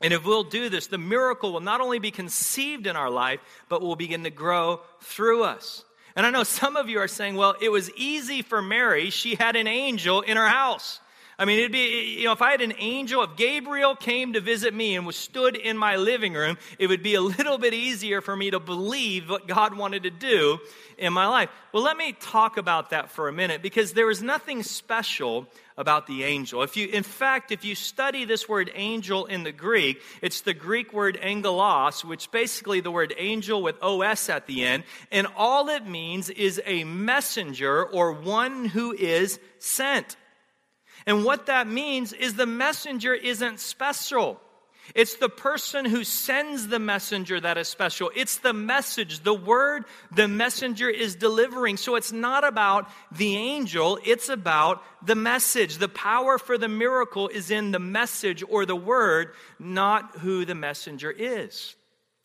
And 0.00 0.14
if 0.14 0.24
we'll 0.24 0.44
do 0.44 0.70
this, 0.70 0.86
the 0.86 0.96
miracle 0.96 1.52
will 1.52 1.60
not 1.60 1.82
only 1.82 1.98
be 1.98 2.10
conceived 2.10 2.86
in 2.86 2.96
our 2.96 3.10
life, 3.10 3.40
but 3.68 3.82
will 3.82 3.94
begin 3.94 4.24
to 4.24 4.30
grow 4.30 4.80
through 5.02 5.42
us. 5.42 5.84
And 6.16 6.24
I 6.24 6.30
know 6.30 6.44
some 6.44 6.76
of 6.76 6.88
you 6.88 6.98
are 6.98 7.08
saying, 7.08 7.36
well, 7.36 7.54
it 7.60 7.68
was 7.70 7.90
easy 7.92 8.40
for 8.40 8.62
Mary. 8.62 9.10
She 9.10 9.34
had 9.34 9.54
an 9.54 9.66
angel 9.66 10.22
in 10.22 10.38
her 10.38 10.48
house. 10.48 11.00
I 11.38 11.44
mean, 11.44 11.58
it'd 11.58 11.72
be, 11.72 12.16
you 12.18 12.24
know, 12.24 12.32
if 12.32 12.40
I 12.40 12.50
had 12.50 12.62
an 12.62 12.72
angel, 12.78 13.22
if 13.22 13.36
Gabriel 13.36 13.94
came 13.94 14.32
to 14.32 14.40
visit 14.40 14.72
me 14.72 14.96
and 14.96 15.06
was 15.06 15.16
stood 15.16 15.54
in 15.54 15.76
my 15.76 15.96
living 15.96 16.32
room, 16.32 16.56
it 16.78 16.86
would 16.86 17.02
be 17.02 17.14
a 17.14 17.20
little 17.20 17.58
bit 17.58 17.74
easier 17.74 18.22
for 18.22 18.34
me 18.34 18.50
to 18.50 18.58
believe 18.58 19.28
what 19.28 19.46
God 19.46 19.76
wanted 19.76 20.04
to 20.04 20.10
do 20.10 20.58
in 20.96 21.12
my 21.12 21.26
life. 21.26 21.50
Well, 21.72 21.82
let 21.82 21.98
me 21.98 22.12
talk 22.18 22.56
about 22.56 22.88
that 22.90 23.10
for 23.10 23.28
a 23.28 23.32
minute 23.32 23.60
because 23.60 23.92
there 23.92 24.10
is 24.10 24.22
nothing 24.22 24.62
special 24.62 25.46
about 25.76 26.06
the 26.06 26.24
angel. 26.24 26.62
If 26.62 26.76
you, 26.76 26.88
in 26.88 27.02
fact, 27.02 27.52
if 27.52 27.64
you 27.64 27.74
study 27.74 28.24
this 28.24 28.48
word 28.48 28.70
angel 28.74 29.26
in 29.26 29.42
the 29.42 29.52
Greek, 29.52 30.00
it's 30.22 30.40
the 30.40 30.54
Greek 30.54 30.92
word 30.92 31.18
angelos, 31.20 32.04
which 32.04 32.30
basically 32.30 32.80
the 32.80 32.90
word 32.90 33.14
angel 33.18 33.62
with 33.62 33.82
os 33.82 34.28
at 34.28 34.46
the 34.46 34.64
end, 34.64 34.84
and 35.12 35.26
all 35.36 35.68
it 35.68 35.86
means 35.86 36.30
is 36.30 36.60
a 36.64 36.84
messenger 36.84 37.84
or 37.84 38.12
one 38.12 38.64
who 38.64 38.92
is 38.92 39.38
sent. 39.58 40.16
And 41.06 41.24
what 41.24 41.46
that 41.46 41.68
means 41.68 42.12
is 42.12 42.34
the 42.34 42.46
messenger 42.46 43.14
isn't 43.14 43.60
special. 43.60 44.40
It's 44.94 45.16
the 45.16 45.28
person 45.28 45.84
who 45.84 46.04
sends 46.04 46.68
the 46.68 46.78
messenger 46.78 47.40
that 47.40 47.58
is 47.58 47.68
special. 47.68 48.10
It's 48.14 48.38
the 48.38 48.52
message, 48.52 49.20
the 49.20 49.34
word 49.34 49.84
the 50.14 50.28
messenger 50.28 50.88
is 50.88 51.16
delivering. 51.16 51.76
So 51.76 51.96
it's 51.96 52.12
not 52.12 52.44
about 52.44 52.88
the 53.12 53.36
angel, 53.36 53.98
it's 54.04 54.28
about 54.28 54.82
the 55.04 55.14
message. 55.14 55.78
The 55.78 55.88
power 55.88 56.38
for 56.38 56.58
the 56.58 56.68
miracle 56.68 57.28
is 57.28 57.50
in 57.50 57.72
the 57.72 57.78
message 57.78 58.42
or 58.48 58.66
the 58.66 58.76
word, 58.76 59.32
not 59.58 60.18
who 60.18 60.44
the 60.44 60.54
messenger 60.54 61.10
is. 61.10 61.74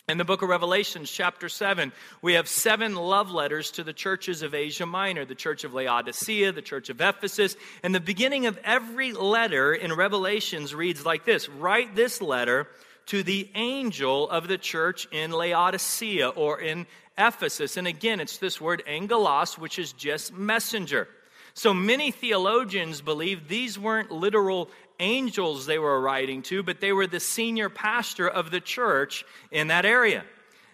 In 0.10 0.17
the 0.17 0.25
book 0.25 0.41
of 0.41 0.50
Revelations, 0.50 1.12
chapter 1.12 1.48
7, 1.48 1.93
we 2.22 2.34
have 2.34 2.48
seven 2.48 2.96
love 2.96 3.31
letters 3.31 3.72
to 3.72 3.84
the 3.84 3.93
churches 3.93 4.41
of 4.41 4.55
Asia 4.55 4.86
Minor 4.86 5.25
the 5.25 5.36
church 5.36 5.63
of 5.63 5.74
Laodicea, 5.74 6.51
the 6.51 6.62
church 6.62 6.89
of 6.89 7.00
Ephesus. 7.00 7.55
And 7.84 7.93
the 7.93 8.00
beginning 8.00 8.48
of 8.48 8.60
every 8.63 9.13
letter 9.13 9.74
in 9.74 9.93
Revelations 9.93 10.74
reads 10.74 11.05
like 11.05 11.24
this 11.24 11.48
Write 11.48 11.96
this 11.96 12.20
letter 12.20 12.67
to 13.08 13.24
the 13.24 13.50
angel 13.53 14.29
of 14.29 14.48
the 14.48 14.58
church 14.58 15.08
in 15.12 15.31
Laodicea 15.31 16.29
or 16.29 16.60
in 16.60 16.88
Ephesus. 17.17 17.77
And 17.77 17.88
again, 17.88 18.20
it's 18.20 18.38
this 18.38 18.60
word 18.60 18.84
angelos, 18.88 19.58
which 19.58 19.77
is 19.77 19.93
just 19.93 20.34
messenger. 20.34 21.08
So 21.53 21.74
many 21.74 22.12
theologians 22.12 23.01
believe 23.01 23.48
these 23.48 23.77
weren't 23.77 24.12
literal 24.12 24.70
angels 25.01 25.65
they 25.65 25.79
were 25.79 26.00
writing 26.00 26.41
to, 26.43 26.63
but 26.63 26.79
they 26.79 26.93
were 26.93 27.08
the 27.08 27.20
senior 27.20 27.70
pastor 27.70 28.27
of 28.27 28.51
the 28.51 28.62
church 28.62 29.25
in 29.51 29.67
that 29.67 29.86
area. 29.86 30.24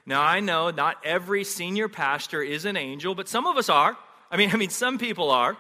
Now, 0.06 0.22
I 0.22 0.40
know 0.40 0.70
not 0.70 0.98
every 1.04 1.44
senior 1.44 1.90
pastor 1.90 2.42
is 2.42 2.66
an 2.66 2.78
angel, 2.78 3.16
but 3.16 3.28
some 3.28 3.48
of 3.48 3.58
us 3.58 3.70
are. 3.70 3.98
I 4.30 4.38
mean, 4.38 4.50
I 4.54 4.58
mean, 4.58 4.70
some 4.70 4.98
people 4.98 5.32
are. 5.32 5.58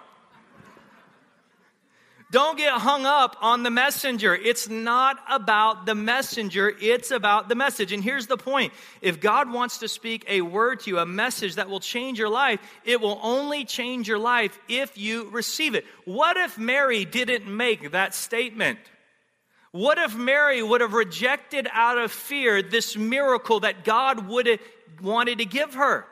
Don't 2.30 2.58
get 2.58 2.74
hung 2.74 3.06
up 3.06 3.38
on 3.40 3.64
the 3.64 3.70
messenger. 3.70 4.36
It's 4.36 4.68
not 4.68 5.18
about 5.30 5.86
the 5.86 5.96
messenger, 5.96 6.74
it's 6.82 7.12
about 7.12 7.48
the 7.48 7.56
message. 7.56 7.94
And 7.94 8.04
here's 8.04 8.28
the 8.28 8.36
point 8.36 8.74
if 9.02 9.22
God 9.22 9.50
wants 9.50 9.78
to 9.78 9.88
speak 9.88 10.26
a 10.28 10.42
word 10.42 10.82
to 10.82 10.90
you, 10.90 11.00
a 11.00 11.06
message 11.06 11.56
that 11.56 11.70
will 11.70 11.80
change 11.80 12.20
your 12.20 12.30
life, 12.30 12.60
it 12.84 13.00
will 13.00 13.18
only 13.24 13.64
change 13.64 14.10
your 14.10 14.20
life 14.20 14.60
if 14.68 14.98
you 14.98 15.30
receive 15.30 15.74
it. 15.74 15.86
What 16.04 16.36
if 16.36 16.58
Mary 16.58 17.06
didn't 17.06 17.48
make 17.48 17.92
that 17.92 18.14
statement? 18.14 18.80
What 19.72 19.98
if 19.98 20.16
Mary 20.16 20.62
would 20.62 20.82
have 20.82 20.94
rejected 20.94 21.68
out 21.72 21.98
of 21.98 22.12
fear 22.12 22.62
this 22.62 22.98
miracle 22.98 23.62
that 23.62 23.86
God 23.86 24.28
would 24.28 24.48
have 24.48 24.60
wanted 25.02 25.38
to 25.38 25.46
give 25.46 25.76
her? 25.76 26.06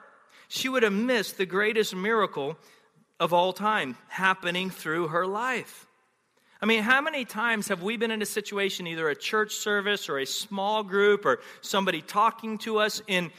She 0.47 0.69
would 0.69 0.83
have 0.83 0.93
missed 0.93 1.37
the 1.37 1.45
greatest 1.45 1.93
miracle 1.93 2.57
of 3.19 3.33
all 3.33 3.51
time 3.51 3.97
happening 4.07 4.69
through 4.69 5.07
her 5.09 5.25
life. 5.27 5.87
I 6.61 6.65
mean, 6.65 6.83
how 6.83 7.01
many 7.01 7.25
times 7.25 7.67
have 7.67 7.83
we 7.83 7.97
been 7.97 8.11
in 8.11 8.21
a 8.21 8.25
situation, 8.25 8.87
either 8.87 9.09
a 9.09 9.15
church 9.15 9.55
service 9.55 10.07
or 10.09 10.19
a 10.19 10.25
small 10.25 10.83
group 10.83 11.25
or 11.25 11.39
somebody 11.61 12.01
talking 12.01 12.57
to 12.59 12.79
us, 12.79 13.01
and 13.09 13.31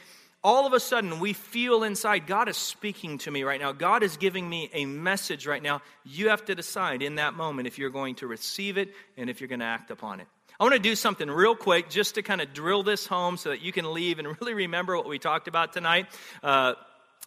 all 0.43 0.67
of 0.67 0.73
a 0.73 0.79
sudden 0.79 1.19
we 1.19 1.33
feel 1.33 1.83
inside, 1.83 2.27
God 2.27 2.47
is 2.47 2.57
speaking 2.57 3.17
to 3.19 3.31
me 3.31 3.43
right 3.43 3.59
now. 3.59 3.71
God 3.71 4.03
is 4.03 4.17
giving 4.17 4.47
me 4.47 4.69
a 4.71 4.85
message 4.85 5.47
right 5.47 5.61
now. 5.61 5.81
You 6.05 6.29
have 6.29 6.45
to 6.45 6.55
decide 6.55 7.01
in 7.01 7.15
that 7.15 7.33
moment 7.33 7.67
if 7.67 7.77
you're 7.77 7.89
going 7.89 8.15
to 8.15 8.27
receive 8.27 8.77
it 8.77 8.93
and 9.17 9.29
if 9.29 9.41
you're 9.41 9.47
going 9.47 9.59
to 9.59 9.65
act 9.65 9.91
upon 9.91 10.19
it. 10.19 10.27
I 10.59 10.63
want 10.63 10.73
to 10.73 10.79
do 10.79 10.95
something 10.95 11.29
real 11.29 11.55
quick 11.55 11.89
just 11.89 12.15
to 12.15 12.23
kind 12.23 12.41
of 12.41 12.53
drill 12.53 12.81
this 12.81 13.05
home 13.05 13.37
so 13.37 13.49
that 13.49 13.61
you 13.61 13.71
can 13.71 13.93
leave 13.93 14.19
and 14.19 14.27
really 14.41 14.53
remember 14.53 14.95
what 14.95 15.07
we 15.07 15.19
talked 15.19 15.47
about 15.47 15.73
tonight. 15.73 16.07
Uh, 16.41 16.73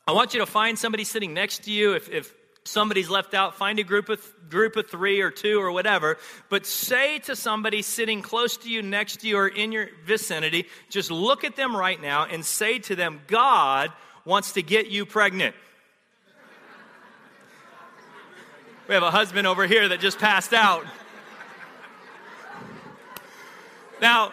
I 0.06 0.12
want 0.12 0.34
you 0.34 0.40
to 0.40 0.46
find 0.46 0.78
somebody 0.78 1.04
sitting 1.04 1.34
next 1.34 1.64
to 1.64 1.70
you. 1.70 1.94
If, 1.94 2.08
if 2.08 2.34
somebody's 2.64 3.08
left 3.08 3.34
out, 3.34 3.56
find 3.56 3.78
a 3.78 3.84
group 3.84 4.08
of 4.08 4.20
group 4.50 4.76
of 4.76 4.90
3 4.90 5.20
or 5.20 5.30
2 5.30 5.60
or 5.60 5.70
whatever, 5.70 6.18
but 6.48 6.66
say 6.66 7.20
to 7.20 7.36
somebody 7.36 7.82
sitting 7.82 8.20
close 8.20 8.56
to 8.58 8.68
you, 8.68 8.82
next 8.82 9.20
to 9.20 9.28
you 9.28 9.38
or 9.38 9.48
in 9.48 9.72
your 9.72 9.88
vicinity, 10.04 10.66
just 10.90 11.10
look 11.10 11.44
at 11.44 11.56
them 11.56 11.76
right 11.76 12.02
now 12.02 12.24
and 12.24 12.44
say 12.44 12.78
to 12.80 12.96
them, 12.96 13.20
God 13.28 13.92
wants 14.24 14.52
to 14.52 14.62
get 14.62 14.88
you 14.88 15.06
pregnant. 15.06 15.54
We 18.88 18.94
have 18.94 19.04
a 19.04 19.10
husband 19.12 19.46
over 19.46 19.68
here 19.68 19.88
that 19.88 20.00
just 20.00 20.18
passed 20.18 20.52
out. 20.52 20.84
Now, 24.00 24.32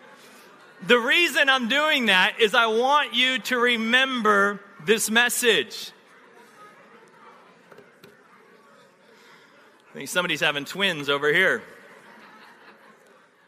the 0.86 0.98
reason 0.98 1.50
I'm 1.50 1.68
doing 1.68 2.06
that 2.06 2.40
is 2.40 2.54
I 2.54 2.68
want 2.68 3.12
you 3.12 3.38
to 3.40 3.58
remember 3.58 4.60
this 4.86 5.10
message. 5.10 5.92
Think 9.96 10.10
somebody's 10.10 10.40
having 10.40 10.66
twins 10.66 11.08
over 11.08 11.32
here. 11.32 11.62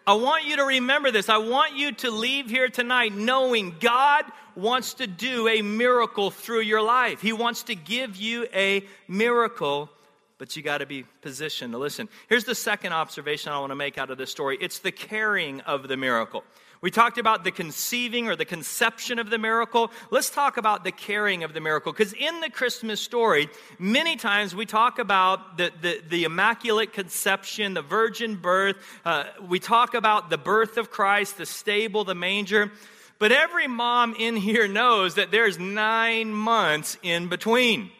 I 0.06 0.14
want 0.14 0.46
you 0.46 0.56
to 0.56 0.64
remember 0.64 1.10
this. 1.10 1.28
I 1.28 1.36
want 1.36 1.76
you 1.76 1.92
to 1.96 2.10
leave 2.10 2.48
here 2.48 2.70
tonight 2.70 3.12
knowing 3.12 3.76
God 3.78 4.24
wants 4.56 4.94
to 4.94 5.06
do 5.06 5.46
a 5.46 5.60
miracle 5.60 6.30
through 6.30 6.62
your 6.62 6.80
life. 6.80 7.20
He 7.20 7.34
wants 7.34 7.64
to 7.64 7.74
give 7.74 8.16
you 8.16 8.46
a 8.54 8.86
miracle, 9.08 9.90
but 10.38 10.56
you 10.56 10.62
got 10.62 10.78
to 10.78 10.86
be 10.86 11.04
positioned 11.20 11.74
to 11.74 11.78
listen. 11.78 12.08
Here's 12.30 12.44
the 12.44 12.54
second 12.54 12.94
observation 12.94 13.52
I 13.52 13.58
want 13.58 13.72
to 13.72 13.76
make 13.76 13.98
out 13.98 14.08
of 14.08 14.16
this 14.16 14.30
story 14.30 14.56
it's 14.58 14.78
the 14.78 14.90
carrying 14.90 15.60
of 15.60 15.86
the 15.86 15.98
miracle. 15.98 16.44
We 16.80 16.92
talked 16.92 17.18
about 17.18 17.42
the 17.42 17.50
conceiving 17.50 18.28
or 18.28 18.37
the 18.37 18.44
conception 18.44 19.18
of 19.18 19.30
the 19.30 19.38
miracle. 19.38 19.90
Let's 20.11 20.30
talk 20.30 20.56
about 20.56 20.85
the 20.85 20.92
carrying 20.92 21.42
of 21.42 21.52
the 21.52 21.61
miracle. 21.61 21.92
Because 21.92 22.12
in 22.12 22.40
the 22.40 22.50
Christmas 22.50 23.00
story, 23.00 23.49
many 23.80 24.16
times 24.16 24.54
we 24.54 24.64
talk 24.64 25.00
about 25.00 25.58
the, 25.58 25.73
the, 25.82 26.00
the 26.08 26.25
immaculate 26.25 26.92
conception, 26.92 27.75
the 27.75 27.82
virgin 27.82 28.37
birth. 28.37 28.76
Uh, 29.04 29.25
we 29.49 29.58
talk 29.58 29.94
about 29.94 30.30
the 30.30 30.38
birth 30.38 30.76
of 30.76 30.90
Christ, 30.90 31.37
the 31.37 31.47
stable, 31.47 32.04
the 32.04 32.14
manger. 32.14 32.70
But 33.18 33.32
every 33.32 33.66
mom 33.66 34.14
in 34.16 34.37
here 34.37 34.68
knows 34.68 35.16
that 35.16 35.32
there's 35.32 35.58
nine 35.58 36.32
months 36.32 36.97
in 37.02 37.28
between. 37.28 37.90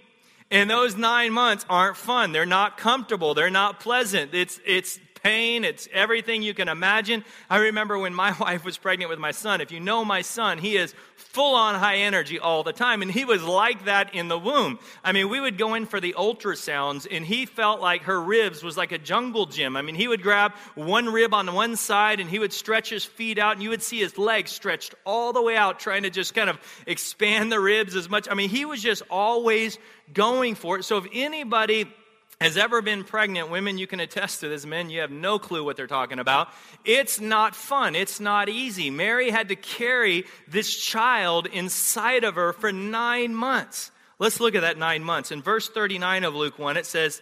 And 0.51 0.71
those 0.71 0.97
nine 0.97 1.33
months 1.33 1.67
aren't 1.69 1.97
fun. 1.97 2.33
They're 2.33 2.47
not 2.47 2.79
comfortable. 2.79 3.35
They're 3.35 3.51
not 3.51 3.81
pleasant. 3.81 4.33
It's, 4.33 4.59
it's 4.65 4.99
pain, 5.23 5.65
it's 5.65 5.89
everything 5.93 6.43
you 6.43 6.55
can 6.55 6.69
imagine. 6.69 7.25
I 7.49 7.59
remember 7.59 7.99
when 7.99 8.15
my 8.15 8.37
wife 8.41 8.65
was 8.65 8.79
pregnant 8.79 9.11
with 9.11 9.19
my 9.19 9.33
son. 9.33 9.61
If 9.61 9.73
you 9.73 9.81
know 9.81 10.05
my 10.05 10.23
son, 10.23 10.59
he 10.59 10.77
is 10.77 10.95
full 11.17 11.55
on 11.55 11.75
high 11.75 11.97
energy 11.97 12.39
all 12.39 12.63
the 12.63 12.73
time, 12.73 13.03
and 13.03 13.11
he 13.11 13.25
was 13.25 13.43
like 13.43 13.85
that 13.85 14.15
in 14.15 14.29
the 14.29 14.39
womb. 14.39 14.79
I 15.05 15.13
mean, 15.13 15.29
we 15.29 15.41
would 15.41 15.59
go 15.59 15.75
in 15.75 15.87
for 15.87 16.01
the 16.01 16.15
ultrasounds, 16.17 17.07
and 17.11 17.25
he 17.25 17.47
felt 17.47 17.81
like 17.81 18.03
her 18.03 18.21
ribs 18.21 18.63
was 18.63 18.77
like 18.77 18.93
a 18.93 18.99
jungle 18.99 19.47
gym. 19.47 19.77
I 19.77 19.83
mean, 19.83 19.95
he 19.95 20.09
would 20.09 20.23
grab 20.23 20.53
one 20.75 21.07
rib 21.07 21.35
on 21.35 21.53
one 21.55 21.77
side, 21.77 22.21
and 22.21 22.31
he 22.31 22.39
would 22.39 22.53
stretch 22.53 22.91
his 22.91 23.05
feet 23.05 23.39
out, 23.39 23.55
and 23.55 23.63
you 23.63 23.71
would 23.71 23.83
see 23.83 23.99
his 23.99 24.17
legs 24.19 24.51
stretched 24.51 24.95
all 25.05 25.33
the 25.33 25.43
way 25.43 25.57
out, 25.57 25.81
trying 25.81 26.05
to 26.05 26.11
just 26.11 26.35
kind 26.35 26.49
of 26.49 26.59
expand 26.87 27.53
the 27.53 27.61
ribs 27.61 27.95
as 27.95 28.09
much. 28.09 28.29
I 28.31 28.35
mean, 28.35 28.49
he 28.49 28.65
was 28.65 28.83
just 28.83 29.03
always 29.11 29.79
going 30.13 30.55
for 30.55 30.79
it. 30.79 30.85
So 30.85 30.97
if 30.99 31.07
anybody 31.13 31.93
has 32.41 32.57
ever 32.57 32.81
been 32.81 33.03
pregnant, 33.03 33.51
women, 33.51 33.79
you 33.79 33.89
can 33.89 33.99
attest 33.99 34.41
to 34.41 34.49
this. 34.49 34.65
Men, 34.65 34.91
you 34.91 35.01
have 35.01 35.11
no 35.11 35.41
clue 35.41 35.65
what 35.65 35.77
they're 35.77 35.89
talking 35.89 36.21
about. 36.21 36.49
It's 36.85 37.21
not 37.21 37.57
fun. 37.57 37.97
It's 37.97 38.21
not 38.21 38.49
easy. 38.49 38.91
Mary 38.91 39.31
had 39.31 39.49
to 39.49 39.57
carry 39.57 40.25
this 40.47 40.77
child 40.77 41.47
inside 41.47 42.23
of 42.23 42.37
her 42.37 42.53
for 42.53 42.71
nine 42.71 43.35
months. 43.35 43.91
Let's 44.21 44.39
look 44.39 44.55
at 44.55 44.61
that 44.61 44.79
nine 44.79 45.03
months. 45.03 45.33
In 45.33 45.43
verse 45.43 45.69
39 45.69 46.25
of 46.25 46.35
Luke 46.35 46.59
1, 46.61 46.77
it 46.77 46.87
says, 46.87 47.21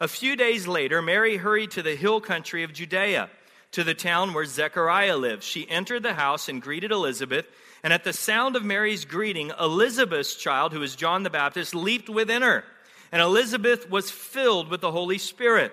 A 0.00 0.08
few 0.08 0.36
days 0.36 0.68
later, 0.68 1.00
Mary 1.00 1.38
hurried 1.38 1.70
to 1.72 1.82
the 1.82 1.96
hill 1.96 2.20
country 2.20 2.62
of 2.62 2.74
Judea, 2.74 3.30
to 3.72 3.84
the 3.84 3.94
town 3.94 4.34
where 4.34 4.44
Zechariah 4.44 5.16
lived. 5.16 5.44
She 5.44 5.68
entered 5.68 6.02
the 6.02 6.14
house 6.14 6.48
and 6.48 6.60
greeted 6.60 6.92
Elizabeth. 6.92 7.46
And 7.82 7.92
at 7.92 8.04
the 8.04 8.12
sound 8.12 8.56
of 8.56 8.64
Mary's 8.64 9.06
greeting, 9.06 9.50
Elizabeth's 9.58 10.34
child, 10.34 10.72
who 10.72 10.82
is 10.82 10.94
John 10.96 11.22
the 11.22 11.30
Baptist, 11.30 11.74
leaped 11.74 12.10
within 12.10 12.42
her. 12.42 12.64
And 13.10 13.22
Elizabeth 13.22 13.88
was 13.90 14.10
filled 14.10 14.68
with 14.68 14.80
the 14.80 14.92
Holy 14.92 15.18
Spirit. 15.18 15.72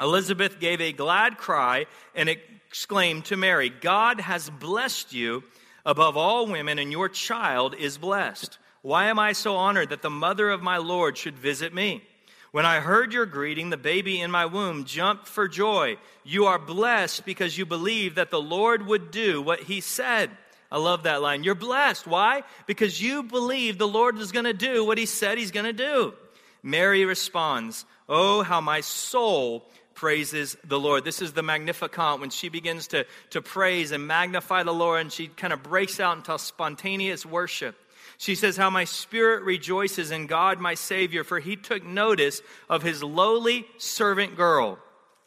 Elizabeth 0.00 0.60
gave 0.60 0.80
a 0.80 0.92
glad 0.92 1.38
cry 1.38 1.86
and 2.14 2.28
exclaimed 2.28 3.24
to 3.26 3.36
Mary, 3.36 3.70
God 3.70 4.20
has 4.20 4.50
blessed 4.50 5.12
you 5.12 5.42
above 5.84 6.16
all 6.16 6.46
women, 6.46 6.78
and 6.78 6.92
your 6.92 7.08
child 7.08 7.74
is 7.74 7.98
blessed. 7.98 8.58
Why 8.82 9.06
am 9.06 9.18
I 9.18 9.32
so 9.32 9.56
honored 9.56 9.90
that 9.90 10.02
the 10.02 10.10
mother 10.10 10.50
of 10.50 10.62
my 10.62 10.76
Lord 10.76 11.16
should 11.16 11.38
visit 11.38 11.74
me? 11.74 12.02
When 12.50 12.64
I 12.64 12.80
heard 12.80 13.12
your 13.12 13.26
greeting, 13.26 13.70
the 13.70 13.76
baby 13.76 14.20
in 14.20 14.30
my 14.30 14.46
womb 14.46 14.84
jumped 14.84 15.26
for 15.26 15.48
joy. 15.48 15.96
You 16.24 16.46
are 16.46 16.58
blessed 16.58 17.24
because 17.24 17.58
you 17.58 17.66
believe 17.66 18.14
that 18.14 18.30
the 18.30 18.40
Lord 18.40 18.86
would 18.86 19.10
do 19.10 19.42
what 19.42 19.60
he 19.60 19.80
said. 19.80 20.30
I 20.70 20.78
love 20.78 21.02
that 21.02 21.22
line. 21.22 21.44
You're 21.44 21.54
blessed. 21.54 22.06
Why? 22.06 22.42
Because 22.66 23.00
you 23.02 23.22
believe 23.22 23.78
the 23.78 23.88
Lord 23.88 24.18
is 24.18 24.32
going 24.32 24.44
to 24.44 24.52
do 24.52 24.84
what 24.84 24.98
he 24.98 25.06
said 25.06 25.38
he's 25.38 25.50
going 25.50 25.66
to 25.66 25.72
do. 25.72 26.14
Mary 26.62 27.04
responds, 27.04 27.84
Oh, 28.08 28.42
how 28.42 28.60
my 28.60 28.80
soul 28.80 29.66
praises 29.94 30.56
the 30.64 30.78
Lord. 30.78 31.04
This 31.04 31.20
is 31.20 31.32
the 31.32 31.42
Magnificat 31.42 32.20
when 32.20 32.30
she 32.30 32.48
begins 32.48 32.86
to, 32.88 33.04
to 33.30 33.42
praise 33.42 33.90
and 33.90 34.06
magnify 34.06 34.62
the 34.62 34.72
Lord, 34.72 35.00
and 35.00 35.12
she 35.12 35.26
kind 35.26 35.52
of 35.52 35.62
breaks 35.62 35.98
out 35.98 36.16
into 36.16 36.38
spontaneous 36.38 37.26
worship. 37.26 37.76
She 38.16 38.34
says, 38.34 38.56
How 38.56 38.70
my 38.70 38.84
spirit 38.84 39.42
rejoices 39.42 40.10
in 40.10 40.26
God 40.26 40.60
my 40.60 40.74
Savior, 40.74 41.24
for 41.24 41.40
he 41.40 41.56
took 41.56 41.84
notice 41.84 42.42
of 42.68 42.82
his 42.82 43.02
lowly 43.02 43.66
servant 43.76 44.36
girl. 44.36 44.78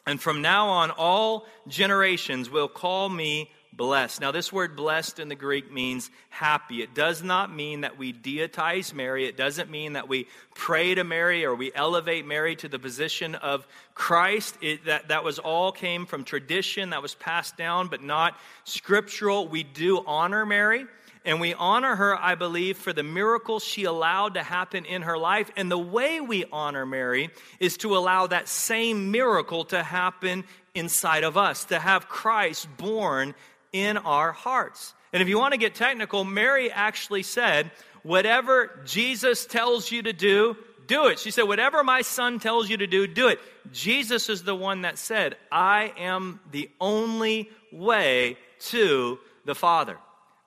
And 0.06 0.20
from 0.20 0.42
now 0.42 0.68
on, 0.68 0.90
all 0.90 1.46
generations 1.68 2.50
will 2.50 2.68
call 2.68 3.08
me 3.08 3.50
blessed. 3.72 4.20
Now, 4.20 4.32
this 4.32 4.52
word 4.52 4.76
blessed 4.76 5.18
in 5.18 5.28
the 5.28 5.34
Greek 5.34 5.72
means 5.72 6.10
happy. 6.28 6.82
It 6.82 6.94
does 6.94 7.22
not 7.22 7.54
mean 7.54 7.82
that 7.82 7.96
we 7.96 8.12
deitize 8.12 8.92
Mary. 8.92 9.26
It 9.26 9.36
doesn't 9.36 9.70
mean 9.70 9.94
that 9.94 10.08
we 10.08 10.28
pray 10.54 10.94
to 10.94 11.04
Mary 11.04 11.44
or 11.44 11.54
we 11.54 11.72
elevate 11.74 12.26
Mary 12.26 12.54
to 12.56 12.68
the 12.68 12.78
position 12.78 13.34
of 13.34 13.66
Christ. 13.94 14.56
It, 14.60 14.84
that, 14.84 15.08
that 15.08 15.24
was 15.24 15.38
all 15.38 15.72
came 15.72 16.04
from 16.04 16.24
tradition 16.24 16.90
that 16.90 17.02
was 17.02 17.14
passed 17.14 17.56
down, 17.56 17.88
but 17.88 18.02
not 18.02 18.38
scriptural. 18.64 19.48
We 19.48 19.62
do 19.62 20.04
honor 20.06 20.44
Mary. 20.44 20.86
And 21.24 21.40
we 21.40 21.54
honor 21.54 21.94
her, 21.94 22.16
I 22.16 22.34
believe, 22.34 22.76
for 22.76 22.92
the 22.92 23.04
miracles 23.04 23.62
she 23.62 23.84
allowed 23.84 24.34
to 24.34 24.42
happen 24.42 24.84
in 24.84 25.02
her 25.02 25.16
life. 25.16 25.50
And 25.56 25.70
the 25.70 25.78
way 25.78 26.20
we 26.20 26.44
honor 26.50 26.84
Mary 26.84 27.30
is 27.60 27.76
to 27.78 27.96
allow 27.96 28.26
that 28.26 28.48
same 28.48 29.12
miracle 29.12 29.64
to 29.66 29.84
happen 29.84 30.42
inside 30.74 31.22
of 31.22 31.36
us, 31.36 31.66
to 31.66 31.78
have 31.78 32.08
Christ 32.08 32.66
born 32.76 33.34
in 33.72 33.96
our 33.98 34.32
hearts. 34.32 34.94
And 35.12 35.22
if 35.22 35.28
you 35.28 35.38
want 35.38 35.52
to 35.52 35.58
get 35.58 35.74
technical, 35.74 36.24
Mary 36.24 36.70
actually 36.70 37.22
said, 37.22 37.70
Whatever 38.02 38.80
Jesus 38.84 39.46
tells 39.46 39.90
you 39.90 40.02
to 40.02 40.12
do, 40.12 40.56
do 40.86 41.06
it. 41.06 41.18
She 41.18 41.30
said, 41.30 41.44
Whatever 41.44 41.84
my 41.84 42.02
son 42.02 42.38
tells 42.38 42.68
you 42.68 42.78
to 42.78 42.86
do, 42.86 43.06
do 43.06 43.28
it. 43.28 43.38
Jesus 43.72 44.28
is 44.28 44.42
the 44.42 44.54
one 44.54 44.82
that 44.82 44.98
said, 44.98 45.36
I 45.50 45.92
am 45.98 46.40
the 46.50 46.70
only 46.80 47.50
way 47.70 48.36
to 48.70 49.18
the 49.44 49.54
Father. 49.54 49.98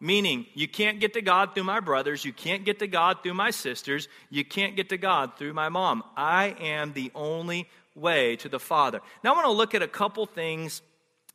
Meaning, 0.01 0.45
you 0.53 0.67
can't 0.67 0.99
get 0.99 1.13
to 1.13 1.21
God 1.21 1.53
through 1.53 1.63
my 1.63 1.79
brothers, 1.79 2.25
you 2.25 2.33
can't 2.33 2.65
get 2.65 2.79
to 2.79 2.87
God 2.87 3.23
through 3.23 3.33
my 3.33 3.51
sisters, 3.51 4.09
you 4.29 4.43
can't 4.43 4.75
get 4.75 4.89
to 4.89 4.97
God 4.97 5.37
through 5.37 5.53
my 5.53 5.69
mom. 5.69 6.03
I 6.17 6.55
am 6.59 6.91
the 6.93 7.11
only 7.15 7.69
way 7.95 8.35
to 8.37 8.49
the 8.49 8.59
Father. 8.59 8.99
Now, 9.23 9.31
I 9.31 9.35
want 9.35 9.45
to 9.45 9.51
look 9.51 9.73
at 9.73 9.81
a 9.81 9.87
couple 9.87 10.25
things 10.25 10.81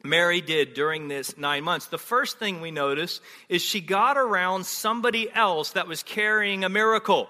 Mary 0.02 0.40
did 0.40 0.74
during 0.74 1.08
this 1.08 1.36
nine 1.36 1.64
months. 1.64 1.86
The 1.86 1.98
first 1.98 2.38
thing 2.38 2.60
we 2.60 2.70
notice 2.70 3.20
is 3.48 3.62
she 3.62 3.80
got 3.80 4.16
around 4.16 4.64
somebody 4.64 5.30
else 5.30 5.72
that 5.72 5.88
was 5.88 6.02
carrying 6.02 6.64
a 6.64 6.68
miracle. 6.68 7.28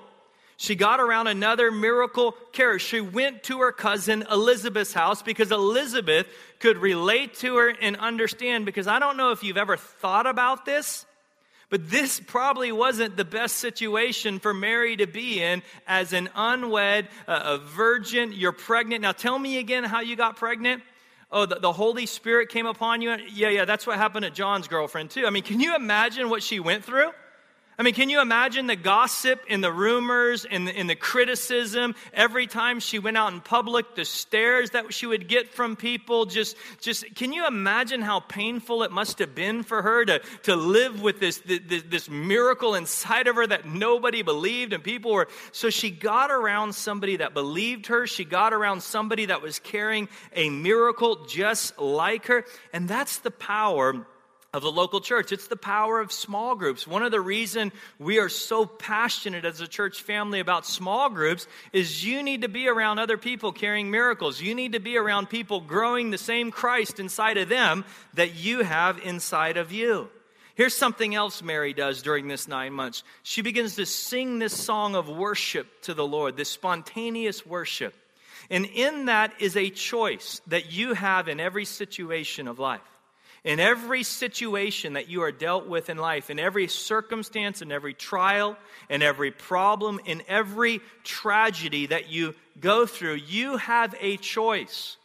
She 0.57 0.75
got 0.75 1.01
around 1.01 1.27
another 1.27 1.71
miracle 1.73 2.33
carrier. 2.53 2.79
She 2.79 3.01
went 3.01 3.45
to 3.45 3.61
her 3.61 3.73
cousin 3.73 4.25
Elizabeth's 4.31 4.93
house 4.93 5.23
because 5.23 5.51
Elizabeth 5.51 6.27
could 6.59 6.77
relate 6.77 7.35
to 7.37 7.57
her 7.57 7.69
and 7.71 7.97
understand. 7.97 8.67
Because 8.67 8.87
I 8.87 8.99
don't 8.99 9.17
know 9.17 9.31
if 9.31 9.43
you've 9.43 9.57
ever 9.57 9.79
thought 9.79 10.27
about 10.27 10.67
this, 10.67 11.07
but 11.71 11.89
this 11.89 12.21
probably 12.21 12.73
wasn't 12.73 13.17
the 13.17 13.25
best 13.25 13.57
situation 13.57 14.39
for 14.39 14.53
Mary 14.53 14.97
to 14.97 15.07
be 15.07 15.43
in 15.43 15.63
as 15.87 16.13
an 16.13 16.29
unwed, 16.35 17.09
uh, 17.27 17.41
a 17.43 17.59
virgin. 17.59 18.33
You're 18.35 18.53
pregnant. 18.53 19.01
Now 19.01 19.13
tell 19.13 19.39
me 19.39 19.57
again 19.57 19.83
how 19.83 20.01
you 20.01 20.15
got 20.15 20.37
pregnant. 20.37 20.83
Oh, 21.33 21.47
the, 21.47 21.57
the 21.57 21.73
Holy 21.73 22.07
Spirit 22.07 22.49
came 22.49 22.67
upon 22.67 23.03
you? 23.03 23.17
Yeah, 23.33 23.51
yeah, 23.51 23.65
that's 23.65 23.87
what 23.87 23.97
happened 23.97 24.25
to 24.25 24.31
John's 24.31 24.67
girlfriend, 24.67 25.11
too. 25.11 25.27
I 25.27 25.31
mean, 25.31 25.45
can 25.45 25.61
you 25.61 25.77
imagine 25.77 26.29
what 26.29 26.43
she 26.43 26.59
went 26.59 26.85
through? 26.85 27.11
I 27.79 27.83
mean, 27.83 27.95
can 27.95 28.11
you 28.11 28.21
imagine 28.21 28.67
the 28.67 28.77
gossip 28.77 29.41
and 29.49 29.65
the 29.65 29.73
rumors 29.73 30.45
and 30.45 30.69
the, 30.69 30.77
and 30.77 30.91
the 30.91 30.95
criticism 30.95 31.95
every 32.13 32.47
time 32.47 32.79
she 32.79 32.99
went 32.99 33.17
out 33.17 33.33
in 33.33 33.41
public, 33.41 33.95
the 33.95 34.05
stares 34.05 34.71
that 34.71 34.93
she 34.93 35.07
would 35.07 35.29
get 35.29 35.49
from 35.49 35.77
people? 35.77 36.27
Just, 36.27 36.57
just 36.83 37.15
can 37.15 37.33
you 37.33 37.47
imagine 37.47 38.03
how 38.03 38.21
painful 38.21 38.83
it 38.83 38.93
must 38.93 39.19
have 39.19 39.35
been 39.35 39.63
for 39.63 39.81
her 39.81 40.05
to, 40.05 40.19
to 40.43 40.57
live 40.57 41.01
with 41.01 41.21
this, 41.21 41.39
this, 41.47 41.83
this 41.89 42.11
miracle 42.11 42.75
inside 42.75 43.29
of 43.29 43.37
her 43.37 43.47
that 43.47 43.65
nobody 43.65 44.21
believed 44.21 44.75
and 44.75 44.85
people 44.85 45.13
were. 45.13 45.29
So 45.53 45.71
she 45.71 45.91
got 45.91 46.31
around 46.31 46.75
somebody 46.75 47.17
that 47.17 47.33
believed 47.33 47.87
her. 47.87 48.07
She 48.07 48.27
got 48.27 48.53
around 48.53 48.83
somebody 48.83 49.25
that 49.27 49.41
was 49.41 49.59
carrying 49.59 50.11
a 50.35 50.51
miracle 50.51 51.25
just 51.25 51.79
like 51.79 52.27
her. 52.27 52.45
And 52.75 52.89
that's 52.89 53.21
the 53.21 53.31
power 53.31 54.05
of 54.53 54.63
the 54.63 54.71
local 54.71 55.01
church. 55.01 55.31
It's 55.31 55.47
the 55.47 55.57
power 55.57 56.01
of 56.01 56.11
small 56.11 56.57
groups. 56.57 56.87
One 56.87 57.03
of 57.03 57.13
the 57.13 57.21
reason 57.21 57.71
we 57.99 58.19
are 58.19 58.29
so 58.29 58.67
passionate 58.67 59.45
as 59.45 59.61
a 59.61 59.69
church 59.69 60.03
family 60.03 60.41
about 60.41 60.67
small 60.67 61.09
groups 61.09 61.47
is 61.73 62.05
you 62.05 62.23
need 62.23 62.43
to 62.43 62.49
be 62.49 62.69
around 62.69 62.99
other 62.99 63.17
people 63.17 63.53
carrying 63.53 63.91
miracles. 63.91 64.41
You 64.41 64.55
need 64.55 64.73
to 64.73 64.81
be 64.81 64.97
around 64.97 65.29
people 65.29 65.61
growing 65.61 66.11
the 66.11 66.19
same 66.19 66.51
Christ 66.51 66.99
inside 66.99 67.37
of 67.37 67.49
them 67.49 67.85
that 68.15 68.35
you 68.35 68.63
have 68.65 68.99
inside 68.99 69.57
of 69.57 69.71
you. 69.71 70.09
Here's 70.57 70.77
something 70.77 71.15
else 71.15 71.43
Mary 71.43 71.73
does 71.73 72.03
during 72.03 72.27
this 72.27 72.49
nine 72.49 72.73
months. 72.73 73.05
She 73.23 73.43
begins 73.43 73.77
to 73.77 73.87
sing 73.87 74.41
this 74.41 74.53
song 74.53 74.97
of 74.97 75.09
worship 75.09 75.83
to 75.83 75.95
the 75.95 76.07
Lord, 76.07 76.37
this 76.37 76.51
spontaneous 76.51 77.47
worship. 77.47 77.95
And 78.51 78.67
in 78.67 79.07
that 79.07 79.33
is 79.39 79.57
a 79.57 79.71
choice 79.71 80.41
that 80.49 80.73
you 80.73 80.95
have 80.95 81.29
in 81.29 81.39
every 81.39 81.65
situation 81.65 82.49
of 82.49 82.59
life. 82.59 82.81
In 83.43 83.59
every 83.59 84.03
situation 84.03 84.93
that 84.93 85.09
you 85.09 85.23
are 85.23 85.33
dealt 85.33 85.67
with 85.67 85.89
in 85.89 85.97
life, 85.97 86.29
in 86.29 86.39
every 86.39 86.69
circumstance, 86.69 87.63
in 87.63 87.73
every 87.73 87.95
trial, 87.95 88.57
in 88.91 89.01
every 89.01 89.31
problem, 89.31 89.99
in 90.05 90.23
every 90.29 90.81
tragedy 91.05 91.87
that 91.87 92.11
you 92.11 92.35
go 92.61 92.85
through, 92.85 93.15
you 93.15 93.57
have 93.57 93.95
a 94.01 94.19
choice. 94.19 94.99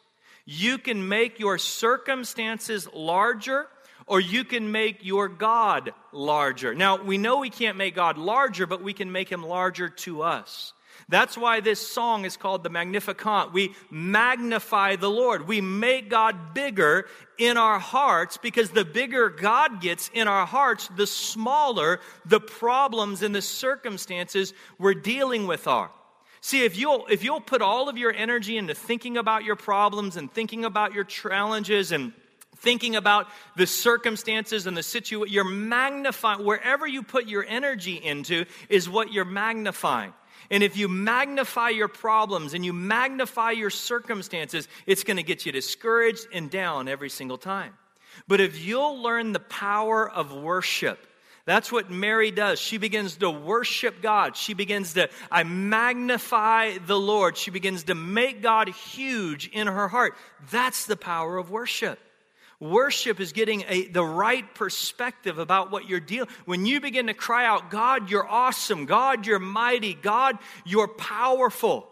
You 0.46 0.78
can 0.78 1.08
make 1.08 1.40
your 1.40 1.58
circumstances 1.58 2.88
larger 2.94 3.68
or 4.08 4.20
you 4.20 4.44
can 4.44 4.72
make 4.72 5.04
your 5.04 5.28
God 5.28 5.94
larger. 6.12 6.76
Now, 6.76 7.02
we 7.02 7.18
know 7.18 7.40
we 7.40 7.50
can't 7.50 7.78
make 7.78 7.96
God 7.96 8.18
larger, 8.18 8.68
but 8.68 8.84
we 8.84 8.94
can 8.94 9.12
make 9.12 9.30
him 9.30 9.44
larger 9.44 9.90
to 9.90 10.22
us. 10.22 10.74
That's 11.08 11.38
why 11.38 11.60
this 11.60 11.86
song 11.86 12.26
is 12.26 12.36
called 12.36 12.64
the 12.64 12.70
Magnificat. 12.70 13.54
We 13.54 13.76
magnify 13.92 14.96
the 14.96 15.10
Lord. 15.10 15.48
We 15.48 15.62
make 15.62 16.10
God 16.10 16.56
bigger 16.56 17.08
in 17.38 17.58
our 17.58 17.78
hearts 17.78 18.38
because 18.38 18.72
the 18.72 18.86
bigger 18.86 19.30
God 19.30 19.82
gets 19.82 20.10
in 20.14 20.28
our 20.28 20.48
hearts, 20.48 20.90
the 20.96 21.06
smaller 21.06 22.00
the 22.26 22.40
problems 22.40 23.22
and 23.22 23.36
the 23.36 23.42
circumstances 23.44 24.54
we're 24.80 24.96
dealing 24.96 25.46
with 25.46 25.68
are. 25.68 25.92
See, 26.42 26.64
if 26.64 26.78
you'll, 26.78 27.06
if 27.10 27.24
you'll 27.24 27.42
put 27.42 27.62
all 27.62 27.88
of 27.90 27.98
your 27.98 28.14
energy 28.14 28.58
into 28.58 28.74
thinking 28.74 29.18
about 29.18 29.44
your 29.44 29.56
problems 29.56 30.16
and 30.16 30.32
thinking 30.32 30.66
about 30.66 30.94
your 30.94 31.04
challenges 31.04 31.92
and 31.92 32.14
thinking 32.58 32.96
about 32.96 33.28
the 33.56 33.68
circumstances 33.68 34.66
and 34.66 34.76
the 34.76 34.84
situation, 34.84 35.34
you're 35.34 35.44
magnifying, 35.44 36.44
wherever 36.44 36.88
you 36.88 37.04
put 37.04 37.28
your 37.28 37.46
energy 37.48 37.96
into 37.96 38.46
is 38.70 38.90
what 38.90 39.12
you're 39.12 39.26
magnifying. 39.26 40.14
And 40.50 40.64
if 40.64 40.78
you 40.78 40.88
magnify 40.88 41.70
your 41.70 41.88
problems 41.88 42.54
and 42.54 42.66
you 42.66 42.74
magnify 42.74 43.52
your 43.52 43.70
circumstances, 43.70 44.68
it's 44.86 45.04
going 45.04 45.18
to 45.18 45.24
get 45.24 45.46
you 45.46 45.52
discouraged 45.52 46.28
and 46.34 46.50
down 46.52 46.88
every 46.88 47.10
single 47.10 47.38
time. 47.38 47.74
But 48.28 48.42
if 48.42 48.64
you'll 48.64 49.02
learn 49.02 49.34
the 49.34 49.40
power 49.40 50.10
of 50.10 50.34
worship, 50.34 51.00
that's 51.46 51.72
what 51.72 51.92
Mary 51.92 52.32
does. 52.32 52.60
She 52.60 52.78
begins 52.78 53.18
to 53.18 53.30
worship 53.30 54.02
God. 54.02 54.36
She 54.36 54.54
begins 54.54 54.94
to, 54.94 55.10
I 55.32 55.44
magnify 55.44 56.80
the 56.80 56.98
Lord. 56.98 57.38
She 57.38 57.52
begins 57.52 57.84
to 57.84 57.96
make 57.96 58.42
God 58.42 58.70
huge 58.70 59.48
in 59.50 59.68
her 59.68 59.88
heart. 59.88 60.16
That's 60.50 60.86
the 60.88 60.98
power 60.98 61.38
of 61.38 61.52
worship. 61.52 62.00
Worship 62.60 63.20
is 63.20 63.34
getting 63.34 63.64
a, 63.68 63.88
the 63.88 64.04
right 64.04 64.54
perspective 64.56 65.40
about 65.40 65.72
what 65.72 65.90
you're 65.90 66.00
dealing. 66.00 66.30
When 66.46 66.66
you 66.66 66.80
begin 66.80 67.08
to 67.08 67.14
cry 67.14 67.46
out, 67.46 67.70
God, 67.70 68.10
you're 68.10 68.28
awesome. 68.28 68.86
God, 68.86 69.26
you're 69.26 69.40
mighty. 69.40 69.94
God, 69.94 70.38
you're 70.66 70.88
powerful. 70.88 71.88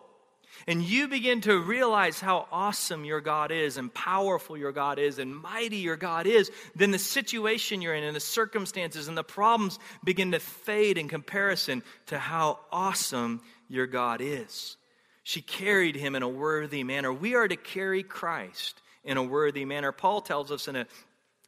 And 0.65 0.82
you 0.82 1.10
begin 1.10 1.41
to 1.41 1.60
realize 1.60 2.21
how 2.21 2.47
awesome 2.49 3.04
your 3.04 3.19
God 3.19 3.52
is, 3.52 3.76
and 3.78 3.93
powerful 3.93 4.56
your 4.56 4.71
God 4.71 4.97
is, 4.97 5.19
and 5.19 5.36
mighty 5.36 5.78
your 5.78 5.97
God 5.97 6.26
is, 6.26 6.49
then 6.73 6.91
the 6.91 6.99
situation 6.99 7.82
you're 7.82 7.95
in, 7.95 8.06
and 8.06 8.15
the 8.15 8.21
circumstances, 8.21 9.10
and 9.10 9.17
the 9.17 9.23
problems 9.23 9.78
begin 10.06 10.32
to 10.32 10.39
fade 10.39 10.97
in 10.97 11.10
comparison 11.10 11.84
to 12.06 12.17
how 12.17 12.60
awesome 12.71 13.41
your 13.67 13.88
God 13.88 14.21
is. 14.21 14.78
She 15.23 15.41
carried 15.41 15.95
him 15.95 16.15
in 16.15 16.23
a 16.23 16.30
worthy 16.30 16.84
manner. 16.84 17.12
We 17.12 17.36
are 17.36 17.47
to 17.47 17.58
carry 17.58 18.04
Christ 18.04 18.82
in 19.03 19.17
a 19.17 19.23
worthy 19.23 19.65
manner. 19.65 19.91
Paul 19.91 20.21
tells 20.21 20.51
us 20.51 20.67
in 20.67 20.85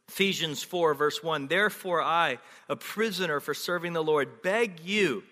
Ephesians 0.08 0.62
4, 0.62 0.94
verse 0.94 1.22
1 1.22 1.48
Therefore, 1.48 2.02
I, 2.02 2.38
a 2.68 2.76
prisoner 2.76 3.40
for 3.40 3.54
serving 3.54 3.92
the 3.92 4.04
Lord, 4.04 4.42
beg 4.42 4.80
you, 4.80 5.24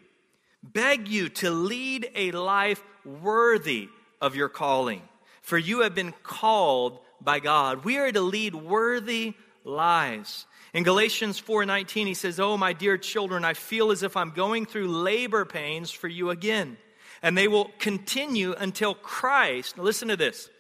beg 0.63 1.09
you 1.09 1.29
to 1.29 1.51
lead 1.51 2.11
a 2.15 2.33
life 2.33 2.83
worthy 3.05 3.89
of 4.21 4.37
your 4.37 4.49
calling. 4.49 5.03
For 5.43 5.59
you 5.59 5.81
have 5.81 5.95
been 5.95 6.15
called 6.23 6.99
by 7.21 7.41
God. 7.41 7.85
We 7.85 7.99
are 7.99 8.11
to 8.11 8.21
lead 8.21 8.55
worthy 8.55 9.35
lives. 9.65 10.47
In 10.73 10.83
Galatians 10.83 11.39
4:19 11.39 12.07
he 12.07 12.15
says, 12.15 12.41
"Oh 12.41 12.57
my 12.57 12.73
dear 12.73 12.99
children, 12.99 13.45
I 13.45 13.55
feel 13.55 13.91
as 13.91 14.03
if 14.03 14.17
I'm 14.17 14.31
going 14.31 14.67
through 14.67 14.89
labor 14.89 15.45
pains 15.45 15.91
for 15.91 16.09
you 16.09 16.31
again, 16.31 16.79
and 17.23 17.37
they 17.37 17.47
will 17.47 17.71
continue 17.79 18.55
until 18.55 18.95
Christ." 18.95 19.77
Now 19.77 19.85
listen 19.85 20.09
to 20.09 20.17
this. 20.17 20.51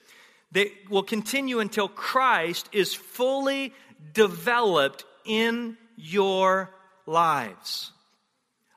They 0.54 0.72
will 0.88 1.02
continue 1.02 1.58
until 1.58 1.88
Christ 1.88 2.68
is 2.70 2.94
fully 2.94 3.74
developed 4.12 5.04
in 5.24 5.76
your 5.96 6.70
lives. 7.06 7.90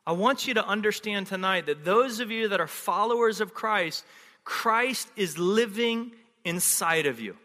I 0.05 0.13
want 0.13 0.47
you 0.47 0.55
to 0.55 0.65
understand 0.65 1.27
tonight 1.27 1.67
that 1.67 1.85
those 1.85 2.19
of 2.19 2.31
you 2.31 2.47
that 2.47 2.59
are 2.59 2.67
followers 2.67 3.41
of 3.41 3.53
Christ, 3.53 4.03
Christ 4.43 5.07
is 5.15 5.37
living 5.37 6.13
inside 6.43 7.05
of 7.05 7.19
you. 7.19 7.37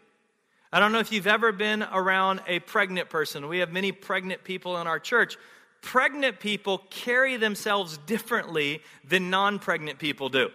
I 0.71 0.79
don't 0.79 0.93
know 0.93 0.99
if 0.99 1.11
you've 1.11 1.27
ever 1.27 1.51
been 1.51 1.83
around 1.83 2.41
a 2.47 2.57
pregnant 2.57 3.11
person. 3.11 3.47
We 3.47 3.59
have 3.59 3.71
many 3.71 3.91
pregnant 3.91 4.43
people 4.43 4.77
in 4.77 4.87
our 4.87 4.99
church. 4.99 5.37
Pregnant 5.81 6.39
people 6.39 6.79
carry 6.89 7.37
themselves 7.37 7.99
differently 8.07 8.81
than 9.07 9.29
non 9.29 9.59
pregnant 9.59 9.99
people 9.99 10.29
do 10.29 10.49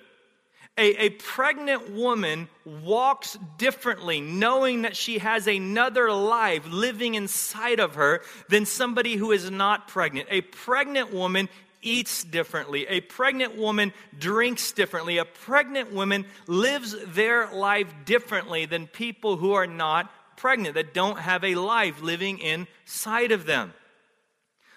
a, 0.79 1.07
a 1.07 1.11
pregnant 1.11 1.91
woman 1.91 2.49
walks 2.64 3.37
differently, 3.59 4.21
knowing 4.21 4.83
that 4.83 4.97
she 4.97 5.19
has 5.19 5.47
another 5.47 6.12
life 6.12 6.67
living 6.67 7.14
inside 7.14 7.81
of 7.81 7.97
her 7.97 8.23
than 8.49 8.64
somebody 8.64 9.17
who 9.17 9.33
is 9.33 9.51
not 9.51 9.88
pregnant. 9.88 10.29
A 10.31 10.41
pregnant 10.41 11.12
woman 11.12 11.49
eats 11.83 12.25
differently. 12.25 12.87
A 12.87 13.01
pregnant 13.01 13.57
woman 13.57 13.93
drinks 14.19 14.73
differently. 14.73 15.19
A 15.19 15.25
pregnant 15.25 15.93
woman 15.93 16.27
lives 16.47 16.95
their 17.09 17.53
life 17.53 17.93
differently 18.05 18.67
than 18.67 18.87
people 18.87 19.37
who 19.37 19.53
are 19.53 19.67
not 19.67 20.11
pregnant, 20.37 20.75
that 20.77 20.95
don't 20.95 21.19
have 21.19 21.43
a 21.43 21.57
life 21.57 22.01
living 22.01 22.38
inside 22.38 23.33
of 23.33 23.45
them. 23.45 23.75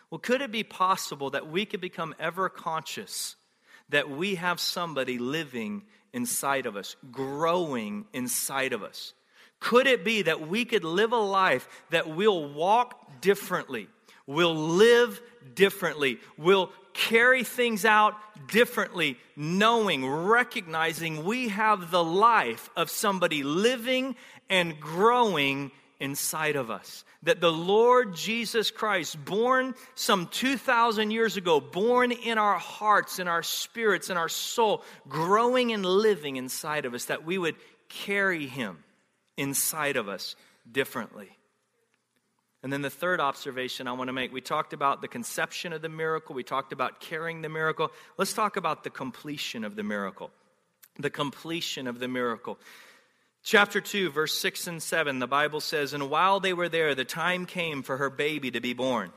Well, 0.10 0.20
could 0.20 0.42
it 0.42 0.52
be 0.52 0.64
possible 0.64 1.30
that 1.30 1.48
we 1.48 1.66
could 1.66 1.80
become 1.80 2.16
ever 2.20 2.50
conscious 2.50 3.36
that 3.92 4.10
we 4.10 4.36
have 4.36 4.60
somebody 4.60 5.18
living 5.18 5.84
inside 6.14 6.66
of 6.66 6.76
us, 6.76 6.96
growing 7.12 8.06
inside 8.14 8.74
of 8.74 8.84
us? 8.84 9.14
Could 9.60 9.88
it 9.88 10.04
be 10.04 10.24
that 10.24 10.48
we 10.48 10.66
could 10.66 10.84
live 10.84 11.14
a 11.14 11.18
life 11.18 11.68
that 11.92 12.10
will 12.10 12.52
walk 12.52 13.22
differently, 13.22 13.88
will 14.26 14.56
live 14.56 15.22
differently, 15.54 16.20
will 16.38 16.72
carry 16.94 17.44
things 17.44 17.86
out 17.86 18.16
differently, 18.50 19.18
knowing, 19.36 20.08
recognizing 20.08 21.24
we 21.24 21.50
have 21.50 21.92
the 21.92 22.04
life 22.04 22.70
of 22.76 22.90
somebody 22.90 23.44
living 23.44 24.16
and 24.50 24.80
growing 24.80 25.72
inside 26.02 26.56
of 26.56 26.70
us. 26.70 27.06
That 27.24 27.40
the 27.40 27.52
Lord 27.52 28.16
Jesus 28.16 28.72
Christ, 28.72 29.24
born 29.24 29.76
some 29.94 30.28
2,000 30.28 31.12
years 31.12 31.38
ago, 31.38 31.62
born 31.62 32.12
in 32.12 32.38
our 32.38 32.58
hearts, 32.58 33.20
in 33.20 33.28
our 33.28 33.44
spirits, 33.44 34.10
in 34.10 34.18
our 34.18 34.28
soul, 34.28 34.84
growing 35.08 35.72
and 35.72 35.86
living 35.86 36.36
inside 36.36 36.86
of 36.86 36.94
us, 36.94 37.06
that 37.06 37.24
we 37.24 37.38
would 37.38 37.56
carry 37.88 38.48
him 38.48 38.84
inside 39.38 39.96
of 39.96 40.10
us 40.10 40.36
differently. 40.70 41.30
And 42.64 42.74
then 42.74 42.82
the 42.82 42.90
third 42.90 43.20
observation 43.20 43.88
I 43.88 43.94
want 43.94 44.08
to 44.08 44.14
make 44.14 44.34
we 44.34 44.42
talked 44.42 44.74
about 44.74 45.02
the 45.02 45.08
conception 45.08 45.72
of 45.72 45.82
the 45.82 45.90
miracle, 45.90 46.36
we 46.36 46.44
talked 46.44 46.74
about 46.74 47.00
carrying 47.00 47.42
the 47.42 47.50
miracle. 47.50 47.92
Let's 48.18 48.34
talk 48.34 48.56
about 48.56 48.84
the 48.84 48.90
completion 48.90 49.64
of 49.64 49.76
the 49.76 49.84
miracle. 49.84 50.32
The 51.00 51.10
completion 51.10 51.88
of 51.88 52.00
the 52.00 52.08
miracle. 52.08 52.60
Chapter 53.44 53.82
2, 53.82 54.12
verse 54.12 54.38
6 54.38 54.68
and 54.68 54.84
7, 54.84 55.20
the 55.20 55.28
Bible 55.28 55.62
says, 55.62 55.94
And 55.94 56.10
while 56.10 56.40
they 56.40 56.54
were 56.54 56.70
there, 56.70 56.94
the 56.94 57.06
time 57.06 57.46
came 57.46 57.82
for 57.82 57.98
her 57.98 58.10
baby 58.10 58.52
to 58.52 58.62
be 58.62 58.74
born. 58.74 59.12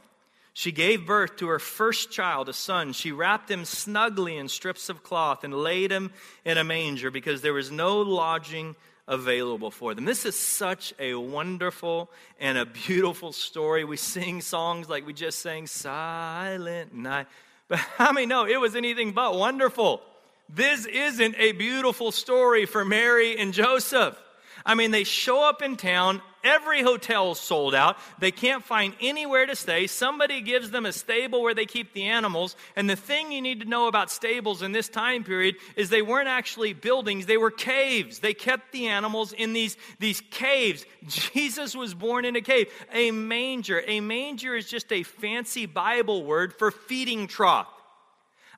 She 0.54 0.72
gave 0.72 1.04
birth 1.04 1.36
to 1.36 1.48
her 1.48 1.58
first 1.58 2.10
child, 2.10 2.48
a 2.48 2.52
son. 2.52 2.92
She 2.92 3.12
wrapped 3.12 3.50
him 3.50 3.64
snugly 3.64 4.36
in 4.36 4.48
strips 4.48 4.88
of 4.88 5.02
cloth 5.02 5.44
and 5.44 5.52
laid 5.52 5.90
him 5.90 6.12
in 6.44 6.58
a 6.58 6.64
manger 6.64 7.10
because 7.10 7.42
there 7.42 7.52
was 7.52 7.70
no 7.70 7.98
lodging 7.98 8.76
available 9.06 9.70
for 9.70 9.94
them. 9.94 10.04
This 10.04 10.24
is 10.24 10.38
such 10.38 10.94
a 10.98 11.14
wonderful 11.14 12.10
and 12.40 12.56
a 12.56 12.64
beautiful 12.64 13.32
story. 13.32 13.84
We 13.84 13.96
sing 13.96 14.40
songs 14.40 14.88
like 14.88 15.06
we 15.06 15.12
just 15.12 15.40
sang, 15.40 15.66
Silent 15.66 16.94
Night. 16.94 17.26
But 17.68 17.78
how 17.78 18.12
many 18.12 18.26
know 18.26 18.46
it 18.46 18.60
was 18.60 18.76
anything 18.76 19.12
but 19.12 19.36
wonderful? 19.36 20.02
This 20.48 20.86
isn't 20.86 21.36
a 21.38 21.52
beautiful 21.52 22.12
story 22.12 22.66
for 22.66 22.84
Mary 22.84 23.38
and 23.38 23.52
Joseph. 23.52 24.20
I 24.66 24.74
mean, 24.74 24.90
they 24.90 25.04
show 25.04 25.46
up 25.46 25.62
in 25.62 25.76
town. 25.76 26.22
Every 26.42 26.82
hotel's 26.82 27.40
sold 27.40 27.74
out. 27.74 27.96
They 28.18 28.30
can't 28.30 28.64
find 28.64 28.94
anywhere 29.00 29.46
to 29.46 29.56
stay. 29.56 29.86
Somebody 29.86 30.40
gives 30.40 30.70
them 30.70 30.86
a 30.86 30.92
stable 30.92 31.42
where 31.42 31.54
they 31.54 31.66
keep 31.66 31.92
the 31.92 32.04
animals. 32.04 32.56
And 32.76 32.88
the 32.88 32.96
thing 32.96 33.32
you 33.32 33.42
need 33.42 33.60
to 33.60 33.68
know 33.68 33.88
about 33.88 34.10
stables 34.10 34.62
in 34.62 34.72
this 34.72 34.88
time 34.88 35.24
period 35.24 35.56
is 35.76 35.88
they 35.90 36.02
weren't 36.02 36.28
actually 36.28 36.72
buildings, 36.72 37.26
they 37.26 37.36
were 37.36 37.50
caves. 37.50 38.20
They 38.20 38.34
kept 38.34 38.72
the 38.72 38.88
animals 38.88 39.32
in 39.32 39.52
these, 39.52 39.76
these 39.98 40.22
caves. 40.30 40.84
Jesus 41.06 41.74
was 41.74 41.94
born 41.94 42.24
in 42.24 42.36
a 42.36 42.42
cave. 42.42 42.70
A 42.92 43.10
manger. 43.10 43.82
A 43.86 44.00
manger 44.00 44.54
is 44.54 44.68
just 44.68 44.92
a 44.92 45.02
fancy 45.02 45.66
Bible 45.66 46.24
word 46.24 46.54
for 46.54 46.70
feeding 46.70 47.26
trough. 47.26 47.68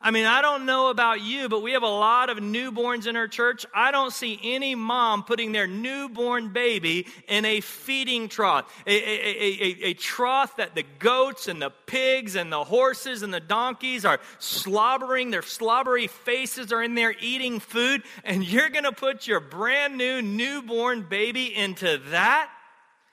I 0.00 0.10
mean, 0.10 0.26
I 0.26 0.42
don't 0.42 0.66
know 0.66 0.90
about 0.90 1.22
you, 1.22 1.48
but 1.48 1.62
we 1.62 1.72
have 1.72 1.82
a 1.82 1.86
lot 1.86 2.28
of 2.28 2.38
newborns 2.38 3.06
in 3.06 3.16
our 3.16 3.28
church. 3.28 3.64
I 3.74 3.90
don't 3.90 4.12
see 4.12 4.38
any 4.42 4.74
mom 4.74 5.24
putting 5.24 5.52
their 5.52 5.66
newborn 5.66 6.52
baby 6.52 7.06
in 7.28 7.44
a 7.44 7.60
feeding 7.60 8.28
trough, 8.28 8.72
a, 8.86 8.90
a, 8.90 8.94
a, 8.94 9.88
a, 9.88 9.94
trough 9.94 10.56
that 10.56 10.74
the 10.74 10.84
goats 10.98 11.48
and 11.48 11.60
the 11.60 11.70
pigs 11.70 12.36
and 12.36 12.52
the 12.52 12.62
horses 12.62 13.22
and 13.22 13.32
the 13.32 13.40
donkeys 13.40 14.04
are 14.04 14.20
slobbering. 14.38 15.30
Their 15.30 15.42
slobbery 15.42 16.08
faces 16.08 16.72
are 16.72 16.82
in 16.82 16.94
there 16.94 17.14
eating 17.18 17.58
food, 17.58 18.02
and 18.24 18.44
you're 18.44 18.68
going 18.68 18.84
to 18.84 18.92
put 18.92 19.26
your 19.26 19.40
brand 19.40 19.96
new 19.96 20.20
newborn 20.20 21.02
baby 21.02 21.54
into 21.54 22.00
that? 22.10 22.50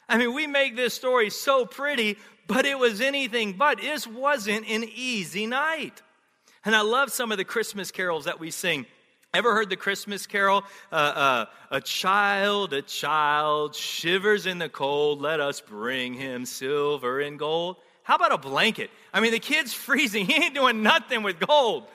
I 0.10 0.18
mean, 0.18 0.34
we 0.34 0.48
make 0.48 0.76
this 0.76 0.94
story 0.94 1.30
so 1.30 1.66
pretty, 1.66 2.18
but 2.46 2.66
it 2.66 2.78
was 2.78 3.02
anything 3.02 3.54
but. 3.54 3.80
This 3.80 4.06
wasn't 4.06 4.68
an 4.68 4.84
easy 4.94 5.48
night. 5.48 6.02
And 6.66 6.76
I 6.76 6.82
love 6.82 7.12
some 7.12 7.32
of 7.32 7.38
the 7.38 7.44
Christmas 7.44 7.92
carols 7.92 8.26
that 8.26 8.40
we 8.40 8.52
sing. 8.52 8.86
Ever 9.34 9.54
heard 9.54 9.70
the 9.70 9.76
Christmas 9.76 10.28
carol? 10.28 10.64
Uh, 10.92 10.96
uh, 10.96 11.46
a 11.72 11.82
child, 11.82 12.72
a 12.74 12.82
child 12.84 13.76
shivers 13.76 14.46
in 14.46 14.60
the 14.60 14.70
cold. 14.70 15.22
Let 15.22 15.40
us 15.40 15.60
bring 15.60 16.14
him 16.14 16.46
silver 16.46 17.20
and 17.20 17.40
gold. 17.40 17.78
How 18.04 18.16
about 18.16 18.32
a 18.32 18.38
blanket? 18.38 18.92
I 19.14 19.22
mean, 19.22 19.32
the 19.32 19.40
kid's 19.40 19.74
freezing. 19.74 20.26
He 20.26 20.36
ain't 20.36 20.54
doing 20.54 20.84
nothing 20.84 21.24
with 21.24 21.40
gold. 21.40 21.86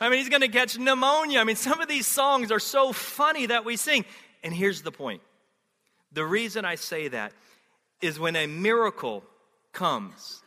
I 0.00 0.08
mean, 0.08 0.18
he's 0.18 0.28
going 0.28 0.42
to 0.42 0.48
catch 0.48 0.78
pneumonia. 0.78 1.38
I 1.38 1.44
mean, 1.44 1.56
some 1.56 1.80
of 1.80 1.88
these 1.88 2.06
songs 2.06 2.50
are 2.50 2.60
so 2.60 2.92
funny 2.92 3.46
that 3.46 3.64
we 3.64 3.76
sing. 3.76 4.04
And 4.42 4.54
here's 4.54 4.82
the 4.82 4.92
point 4.92 5.22
the 6.12 6.24
reason 6.24 6.64
I 6.64 6.76
say 6.76 7.08
that 7.08 7.32
is 8.00 8.18
when 8.18 8.36
a 8.36 8.46
miracle 8.46 9.22
comes, 9.72 10.42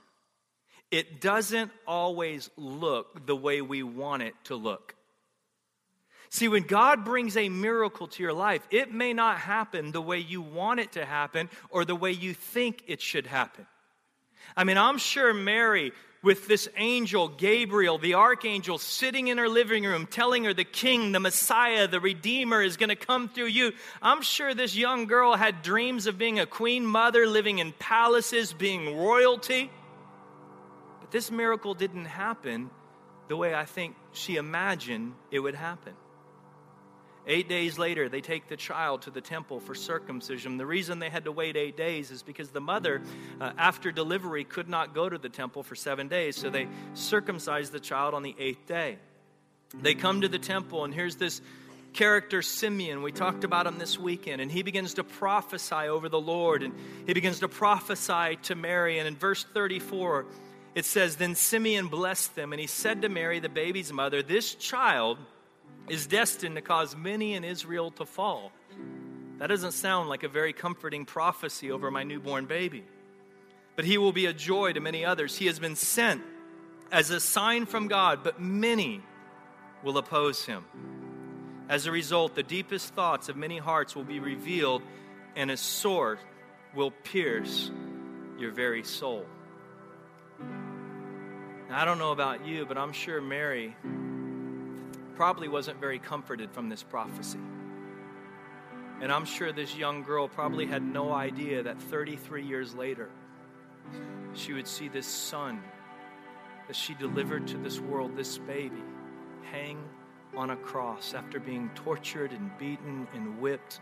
it 0.91 1.21
doesn't 1.21 1.71
always 1.86 2.49
look 2.58 3.25
the 3.25 3.36
way 3.36 3.62
we 3.62 3.84
want 3.84 4.23
it 4.23 4.34
to 4.45 4.56
look. 4.56 4.95
See, 6.32 6.47
when 6.47 6.63
God 6.63 7.06
brings 7.06 7.36
a 7.36 7.49
miracle 7.49 8.08
to 8.08 8.23
your 8.23 8.34
life, 8.34 8.67
it 8.69 8.93
may 8.93 9.13
not 9.13 9.39
happen 9.39 9.91
the 9.91 10.02
way 10.02 10.19
you 10.19 10.41
want 10.41 10.80
it 10.80 10.91
to 10.93 11.06
happen 11.06 11.49
or 11.71 11.86
the 11.86 11.95
way 11.95 12.12
you 12.12 12.34
think 12.34 12.84
it 12.88 13.02
should 13.02 13.25
happen. 13.25 13.65
I 14.56 14.63
mean, 14.63 14.78
I'm 14.78 14.99
sure 14.99 15.34
Mary, 15.34 15.91
with 16.21 16.47
this 16.47 16.67
angel, 16.78 17.30
Gabriel, 17.30 17.97
the 17.97 18.13
archangel, 18.15 18.78
sitting 18.78 19.28
in 19.28 19.39
her 19.39 19.49
living 19.49 19.86
room, 19.86 20.06
telling 20.06 20.43
her 20.43 20.54
the 20.54 20.63
king, 20.63 21.12
the 21.12 21.19
Messiah, 21.19 21.88
the 21.88 21.99
Redeemer 21.99 22.62
is 22.62 22.78
going 22.78 22.89
to 22.89 22.95
come 22.95 23.30
through 23.30 23.47
you. 23.47 23.73
I'm 24.02 24.21
sure 24.21 24.54
this 24.54 24.75
young 24.75 25.06
girl 25.06 25.36
had 25.36 25.63
dreams 25.63 26.06
of 26.06 26.17
being 26.17 26.39
a 26.39 26.45
queen 26.45 26.86
mother, 26.86 27.25
living 27.25 27.60
in 27.60 27.73
palaces, 27.73 28.54
being 28.54 28.97
royalty. 28.97 29.71
This 31.12 31.32
miracle 31.32 31.74
didn't 31.74 32.06
happen 32.06 32.69
the 33.28 33.38
way 33.38 33.54
I 33.54 33.65
think 33.65 33.95
she 34.12 34.36
imagined 34.36 35.13
it 35.32 35.39
would 35.39 35.56
happen. 35.56 35.93
Eight 37.28 37.48
days 37.48 37.78
later, 37.78 38.10
they 38.10 38.22
take 38.22 38.48
the 38.48 38.58
child 38.58 39.04
to 39.04 39.12
the 39.12 39.22
temple 39.22 39.60
for 39.60 39.76
circumcision. 39.76 40.58
The 40.58 40.65
reason 40.65 40.98
they 40.98 41.10
had 41.10 41.26
to 41.26 41.32
wait 41.32 41.56
eight 41.56 41.78
days 41.78 42.10
is 42.10 42.24
because 42.24 42.50
the 42.50 42.62
mother, 42.62 43.04
uh, 43.39 43.52
after 43.58 43.91
delivery, 43.91 44.43
could 44.43 44.67
not 44.67 44.95
go 44.95 45.08
to 45.08 45.17
the 45.17 45.30
temple 45.30 45.62
for 45.62 45.76
seven 45.76 46.08
days. 46.08 46.38
So 46.38 46.50
they 46.50 46.67
circumcised 46.95 47.72
the 47.72 47.80
child 47.80 48.15
on 48.15 48.24
the 48.24 48.36
eighth 48.39 48.65
day. 48.65 48.98
They 49.80 49.93
come 49.93 50.22
to 50.22 50.28
the 50.28 50.39
temple, 50.39 50.86
and 50.86 50.93
here's 50.93 51.17
this 51.17 51.41
character, 51.93 52.41
Simeon. 52.41 53.04
We 53.04 53.12
talked 53.12 53.43
about 53.43 53.67
him 53.67 53.78
this 53.78 54.00
weekend, 54.00 54.41
and 54.41 54.52
he 54.52 54.63
begins 54.63 54.95
to 54.95 55.04
prophesy 55.04 55.88
over 55.88 56.10
the 56.10 56.19
Lord, 56.19 56.63
and 56.63 56.74
he 57.06 57.13
begins 57.13 57.41
to 57.41 57.48
prophesy 57.48 58.38
to 58.43 58.56
Mary. 58.56 58.98
And 58.98 59.08
in 59.08 59.15
verse 59.15 59.45
34, 59.54 60.26
it 60.75 60.86
says, 60.86 61.15
Then 61.15 61.36
Simeon 61.36 61.88
blessed 61.88 62.36
them, 62.36 62.53
and 62.53 62.60
he 62.60 62.67
said 62.67 63.01
to 63.01 63.10
Mary, 63.10 63.39
the 63.39 63.49
baby's 63.49 63.91
mother, 63.91 64.21
This 64.21 64.55
child 64.55 65.17
is 65.88 66.08
destined 66.08 66.55
to 66.55 66.62
cause 66.62 66.95
many 66.95 67.34
in 67.34 67.43
Israel 67.43 67.91
to 67.91 68.05
fall. 68.05 68.51
That 69.39 69.47
doesn't 69.47 69.71
sound 69.71 70.10
like 70.10 70.23
a 70.23 70.27
very 70.27 70.53
comforting 70.53 71.05
prophecy 71.05 71.71
over 71.71 71.89
my 71.89 72.03
newborn 72.03 72.45
baby. 72.45 72.84
But 73.75 73.86
he 73.86 73.97
will 73.97 74.12
be 74.12 74.25
a 74.25 74.34
joy 74.34 74.73
to 74.73 74.79
many 74.82 75.05
others. 75.05 75.38
He 75.38 75.45
has 75.45 75.60
been 75.60 75.75
sent 75.77 76.21
as 76.91 77.10
a 77.10 77.19
sign 77.19 77.65
from 77.65 77.88
God, 77.88 78.23
but 78.23 78.41
many 78.41 79.01
will 79.84 79.97
oppose 79.97 80.45
him. 80.45 80.65
As 81.69 81.86
a 81.86 81.91
result, 81.91 82.36
the 82.36 82.43
deepest 82.43 82.93
thoughts 82.93 83.29
of 83.29 83.38
many 83.38 83.58
hearts 83.58 83.95
will 83.95 84.03
be 84.03 84.19
revealed, 84.19 84.82
and 85.36 85.49
a 85.49 85.58
sword 85.58 86.19
will 86.75 86.91
pierce 86.91 87.71
your 88.38 88.51
very 88.51 88.84
soul. 88.84 89.25
Now, 91.69 91.79
I 91.79 91.86
don't 91.86 91.99
know 91.99 92.12
about 92.12 92.47
you, 92.47 92.65
but 92.65 92.79
I'm 92.79 92.91
sure 92.91 93.21
Mary 93.21 93.75
probably 95.15 95.47
wasn't 95.47 95.79
very 95.79 95.99
comforted 95.99 96.51
from 96.51 96.67
this 96.67 96.82
prophecy. 96.82 97.39
And 99.01 99.12
I'm 99.12 99.25
sure 99.25 99.51
this 99.51 99.75
young 99.75 100.01
girl 100.01 100.27
probably 100.27 100.65
had 100.65 100.82
no 100.82 101.13
idea 101.13 101.62
that 101.62 101.79
33 101.79 102.43
years 102.43 102.73
later, 102.73 103.10
she 104.34 104.53
would 104.53 104.67
see 104.67 104.88
this 104.88 105.05
son 105.05 105.62
that 106.67 106.75
she 106.75 106.95
delivered 106.95 107.47
to 107.49 107.58
this 107.58 107.79
world, 107.79 108.15
this 108.15 108.39
baby, 108.39 108.84
hang 109.51 109.77
on 110.36 110.49
a 110.49 110.55
cross 110.55 111.13
after 111.13 111.39
being 111.39 111.69
tortured 111.75 112.32
and 112.32 112.49
beaten 112.58 113.08
and 113.13 113.39
whipped, 113.39 113.79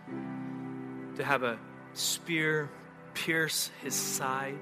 to 1.16 1.24
have 1.24 1.44
a 1.44 1.58
spear 1.94 2.70
pierce 3.14 3.72
his 3.82 3.96
side 3.96 4.58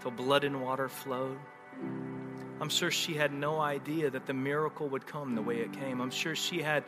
till 0.00 0.10
blood 0.10 0.42
and 0.42 0.60
water 0.60 0.88
flowed. 0.88 1.38
I'm 2.62 2.68
sure 2.68 2.92
she 2.92 3.14
had 3.14 3.32
no 3.32 3.60
idea 3.60 4.08
that 4.08 4.26
the 4.26 4.32
miracle 4.32 4.88
would 4.90 5.04
come 5.04 5.34
the 5.34 5.42
way 5.42 5.56
it 5.56 5.72
came. 5.72 6.00
I'm 6.00 6.12
sure 6.12 6.36
she 6.36 6.62
had 6.62 6.84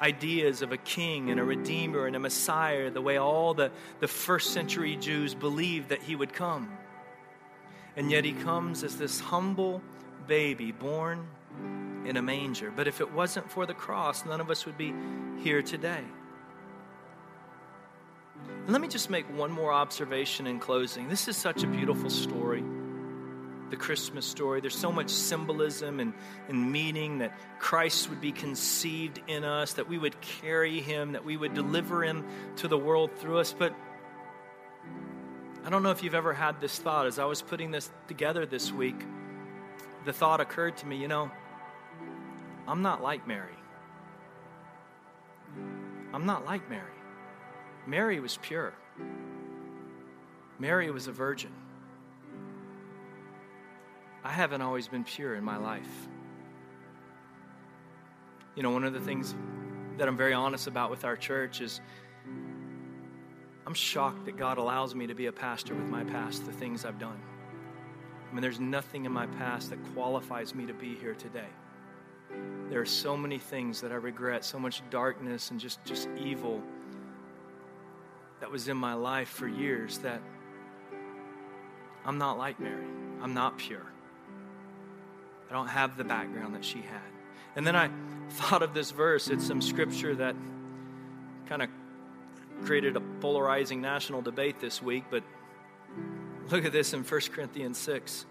ideas 0.00 0.62
of 0.62 0.72
a 0.72 0.78
king 0.78 1.30
and 1.30 1.38
a 1.38 1.44
redeemer 1.44 2.06
and 2.06 2.16
a 2.16 2.18
messiah 2.18 2.90
the 2.90 3.02
way 3.02 3.18
all 3.18 3.52
the, 3.52 3.70
the 4.00 4.08
first 4.08 4.54
century 4.54 4.96
Jews 4.96 5.34
believed 5.34 5.90
that 5.90 6.00
he 6.00 6.16
would 6.16 6.32
come. 6.32 6.72
And 7.94 8.10
yet 8.10 8.24
he 8.24 8.32
comes 8.32 8.82
as 8.82 8.96
this 8.96 9.20
humble 9.20 9.82
baby 10.26 10.72
born 10.72 11.28
in 12.06 12.16
a 12.16 12.22
manger. 12.22 12.72
But 12.74 12.88
if 12.88 13.02
it 13.02 13.12
wasn't 13.12 13.50
for 13.50 13.66
the 13.66 13.74
cross, 13.74 14.24
none 14.24 14.40
of 14.40 14.50
us 14.50 14.64
would 14.64 14.78
be 14.78 14.94
here 15.42 15.60
today. 15.60 16.04
Let 18.66 18.80
me 18.80 18.88
just 18.88 19.10
make 19.10 19.26
one 19.36 19.50
more 19.50 19.74
observation 19.74 20.46
in 20.46 20.58
closing. 20.58 21.10
This 21.10 21.28
is 21.28 21.36
such 21.36 21.64
a 21.64 21.66
beautiful 21.66 22.08
story 22.08 22.64
the 23.70 23.76
Christmas 23.76 24.26
story. 24.26 24.60
There's 24.60 24.76
so 24.76 24.92
much 24.92 25.10
symbolism 25.10 26.00
and, 26.00 26.12
and 26.48 26.72
meaning 26.72 27.18
that 27.18 27.38
Christ 27.58 28.08
would 28.10 28.20
be 28.20 28.32
conceived 28.32 29.20
in 29.26 29.44
us, 29.44 29.74
that 29.74 29.88
we 29.88 29.98
would 29.98 30.20
carry 30.20 30.80
him, 30.80 31.12
that 31.12 31.24
we 31.24 31.36
would 31.36 31.54
deliver 31.54 32.02
him 32.02 32.24
to 32.56 32.68
the 32.68 32.78
world 32.78 33.10
through 33.18 33.38
us. 33.38 33.54
But 33.56 33.74
I 35.64 35.70
don't 35.70 35.82
know 35.82 35.90
if 35.90 36.02
you've 36.02 36.14
ever 36.14 36.32
had 36.32 36.60
this 36.60 36.78
thought. 36.78 37.06
As 37.06 37.18
I 37.18 37.24
was 37.24 37.42
putting 37.42 37.70
this 37.70 37.90
together 38.06 38.46
this 38.46 38.72
week, 38.72 38.96
the 40.04 40.12
thought 40.12 40.40
occurred 40.40 40.76
to 40.78 40.86
me 40.86 40.96
you 40.96 41.08
know, 41.08 41.30
I'm 42.66 42.82
not 42.82 43.02
like 43.02 43.26
Mary. 43.26 43.52
I'm 46.12 46.26
not 46.26 46.44
like 46.44 46.68
Mary. 46.70 46.84
Mary 47.86 48.20
was 48.20 48.38
pure, 48.42 48.74
Mary 50.58 50.90
was 50.90 51.06
a 51.06 51.12
virgin. 51.12 51.52
I 54.24 54.30
haven't 54.32 54.62
always 54.62 54.88
been 54.88 55.04
pure 55.04 55.34
in 55.34 55.44
my 55.44 55.56
life. 55.56 56.08
You 58.56 58.62
know, 58.62 58.70
one 58.70 58.84
of 58.84 58.92
the 58.92 59.00
things 59.00 59.34
that 59.98 60.08
I'm 60.08 60.16
very 60.16 60.32
honest 60.32 60.66
about 60.66 60.90
with 60.90 61.04
our 61.04 61.16
church 61.16 61.60
is 61.60 61.80
I'm 63.66 63.74
shocked 63.74 64.24
that 64.24 64.36
God 64.36 64.58
allows 64.58 64.94
me 64.94 65.06
to 65.06 65.14
be 65.14 65.26
a 65.26 65.32
pastor 65.32 65.74
with 65.74 65.88
my 65.88 66.02
past, 66.02 66.46
the 66.46 66.52
things 66.52 66.84
I've 66.84 66.98
done. 66.98 67.20
I 68.28 68.34
mean, 68.34 68.42
there's 68.42 68.60
nothing 68.60 69.04
in 69.04 69.12
my 69.12 69.26
past 69.26 69.70
that 69.70 69.78
qualifies 69.94 70.54
me 70.54 70.66
to 70.66 70.74
be 70.74 70.94
here 70.94 71.14
today. 71.14 71.48
There 72.68 72.80
are 72.80 72.86
so 72.86 73.16
many 73.16 73.38
things 73.38 73.80
that 73.80 73.92
I 73.92 73.96
regret, 73.96 74.44
so 74.44 74.58
much 74.58 74.82
darkness 74.90 75.50
and 75.50 75.58
just, 75.58 75.84
just 75.84 76.08
evil 76.18 76.62
that 78.40 78.50
was 78.50 78.68
in 78.68 78.76
my 78.76 78.94
life 78.94 79.28
for 79.28 79.48
years 79.48 79.98
that 79.98 80.20
I'm 82.04 82.18
not 82.18 82.38
like 82.38 82.60
Mary. 82.60 82.86
I'm 83.22 83.34
not 83.34 83.58
pure. 83.58 83.86
I 85.50 85.52
don't 85.52 85.68
have 85.68 85.96
the 85.96 86.04
background 86.04 86.54
that 86.54 86.64
she 86.64 86.78
had. 86.78 87.00
And 87.56 87.66
then 87.66 87.74
I 87.74 87.90
thought 88.30 88.62
of 88.62 88.74
this 88.74 88.90
verse. 88.90 89.28
It's 89.28 89.46
some 89.46 89.62
scripture 89.62 90.14
that 90.16 90.36
kind 91.46 91.62
of 91.62 91.70
created 92.64 92.96
a 92.96 93.00
polarizing 93.20 93.80
national 93.80 94.22
debate 94.22 94.60
this 94.60 94.82
week, 94.82 95.04
but 95.10 95.22
look 96.50 96.64
at 96.64 96.72
this 96.72 96.92
in 96.92 97.02
1 97.02 97.20
Corinthians 97.32 97.78
6. 97.78 98.26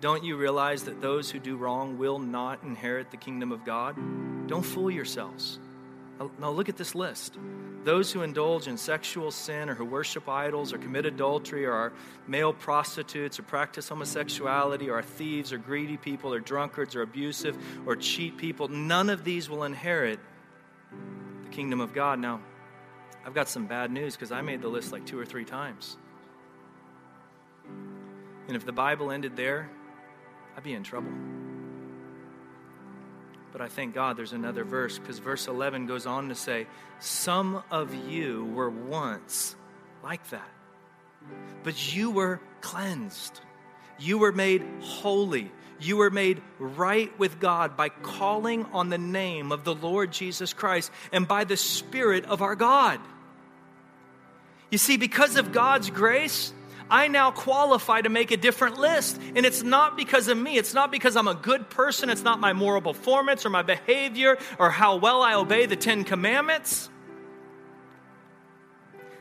Don't 0.00 0.24
you 0.24 0.36
realize 0.36 0.84
that 0.84 1.00
those 1.00 1.30
who 1.30 1.38
do 1.38 1.56
wrong 1.56 1.98
will 1.98 2.18
not 2.18 2.62
inherit 2.62 3.10
the 3.10 3.16
kingdom 3.16 3.52
of 3.52 3.64
God? 3.64 3.96
Don't 4.46 4.62
fool 4.62 4.90
yourselves. 4.90 5.58
Now, 6.38 6.50
look 6.50 6.68
at 6.68 6.76
this 6.76 6.94
list. 6.94 7.38
Those 7.84 8.10
who 8.10 8.22
indulge 8.22 8.66
in 8.66 8.78
sexual 8.78 9.30
sin 9.30 9.68
or 9.68 9.74
who 9.74 9.84
worship 9.84 10.26
idols 10.26 10.72
or 10.72 10.78
commit 10.78 11.04
adultery 11.04 11.66
or 11.66 11.72
are 11.72 11.92
male 12.26 12.54
prostitutes 12.54 13.38
or 13.38 13.42
practice 13.42 13.90
homosexuality 13.90 14.88
or 14.88 14.98
are 14.98 15.02
thieves 15.02 15.52
or 15.52 15.58
greedy 15.58 15.98
people 15.98 16.32
or 16.32 16.40
drunkards 16.40 16.96
or 16.96 17.02
abusive 17.02 17.56
or 17.86 17.94
cheat 17.94 18.38
people, 18.38 18.68
none 18.68 19.10
of 19.10 19.22
these 19.22 19.50
will 19.50 19.64
inherit 19.64 20.18
the 21.42 21.50
kingdom 21.50 21.80
of 21.80 21.92
God. 21.92 22.18
Now, 22.18 22.40
I've 23.26 23.34
got 23.34 23.50
some 23.50 23.66
bad 23.66 23.90
news 23.90 24.14
because 24.14 24.32
I 24.32 24.40
made 24.40 24.62
the 24.62 24.68
list 24.68 24.90
like 24.90 25.04
two 25.04 25.18
or 25.18 25.26
three 25.26 25.44
times. 25.44 25.98
And 28.48 28.56
if 28.56 28.64
the 28.64 28.72
Bible 28.72 29.10
ended 29.10 29.36
there, 29.36 29.68
I'd 30.56 30.62
be 30.62 30.72
in 30.72 30.82
trouble. 30.82 31.12
But 33.54 33.62
I 33.62 33.68
thank 33.68 33.94
God 33.94 34.16
there's 34.16 34.32
another 34.32 34.64
verse 34.64 34.98
because 34.98 35.20
verse 35.20 35.46
11 35.46 35.86
goes 35.86 36.06
on 36.06 36.28
to 36.28 36.34
say, 36.34 36.66
Some 36.98 37.62
of 37.70 37.94
you 37.94 38.46
were 38.46 38.68
once 38.68 39.54
like 40.02 40.28
that, 40.30 40.50
but 41.62 41.94
you 41.94 42.10
were 42.10 42.40
cleansed. 42.60 43.40
You 43.96 44.18
were 44.18 44.32
made 44.32 44.66
holy. 44.80 45.52
You 45.78 45.98
were 45.98 46.10
made 46.10 46.42
right 46.58 47.16
with 47.16 47.38
God 47.38 47.76
by 47.76 47.90
calling 47.90 48.64
on 48.72 48.88
the 48.88 48.98
name 48.98 49.52
of 49.52 49.62
the 49.62 49.74
Lord 49.74 50.10
Jesus 50.10 50.52
Christ 50.52 50.90
and 51.12 51.28
by 51.28 51.44
the 51.44 51.56
Spirit 51.56 52.24
of 52.24 52.42
our 52.42 52.56
God. 52.56 52.98
You 54.68 54.78
see, 54.78 54.96
because 54.96 55.36
of 55.36 55.52
God's 55.52 55.90
grace, 55.90 56.52
I 56.90 57.08
now 57.08 57.30
qualify 57.30 58.02
to 58.02 58.08
make 58.08 58.30
a 58.30 58.36
different 58.36 58.78
list. 58.78 59.20
And 59.34 59.46
it's 59.46 59.62
not 59.62 59.96
because 59.96 60.28
of 60.28 60.36
me. 60.36 60.58
It's 60.58 60.74
not 60.74 60.92
because 60.92 61.16
I'm 61.16 61.28
a 61.28 61.34
good 61.34 61.70
person. 61.70 62.10
It's 62.10 62.22
not 62.22 62.40
my 62.40 62.52
moral 62.52 62.82
performance 62.82 63.46
or 63.46 63.50
my 63.50 63.62
behavior 63.62 64.38
or 64.58 64.70
how 64.70 64.96
well 64.96 65.22
I 65.22 65.34
obey 65.34 65.66
the 65.66 65.76
Ten 65.76 66.04
Commandments. 66.04 66.90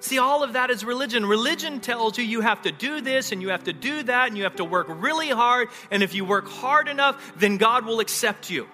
See, 0.02 0.17
all 0.19 0.43
of 0.43 0.54
that 0.54 0.69
is 0.69 0.84
religion. 0.84 1.26
Religion 1.26 1.80
tells 1.80 2.17
you 2.17 2.26
you 2.26 2.41
have 2.41 2.63
to 2.63 2.73
do 2.73 2.99
this 2.99 3.32
and 3.32 3.41
you 3.41 3.49
have 3.49 3.63
to 3.63 3.71
do 3.71 4.04
that 4.04 4.28
and 4.28 4.38
you 4.38 4.43
have 4.43 4.58
to 4.58 4.65
work 4.65 4.88
really 4.89 5.30
hard. 5.30 5.69
And 5.89 6.04
if 6.04 6.13
you 6.13 6.26
work 6.26 6.49
hard 6.49 6.89
enough, 6.89 7.34
then 7.38 7.56
God 7.56 7.86
will 7.86 8.02
accept 8.02 8.49
you. 8.49 8.67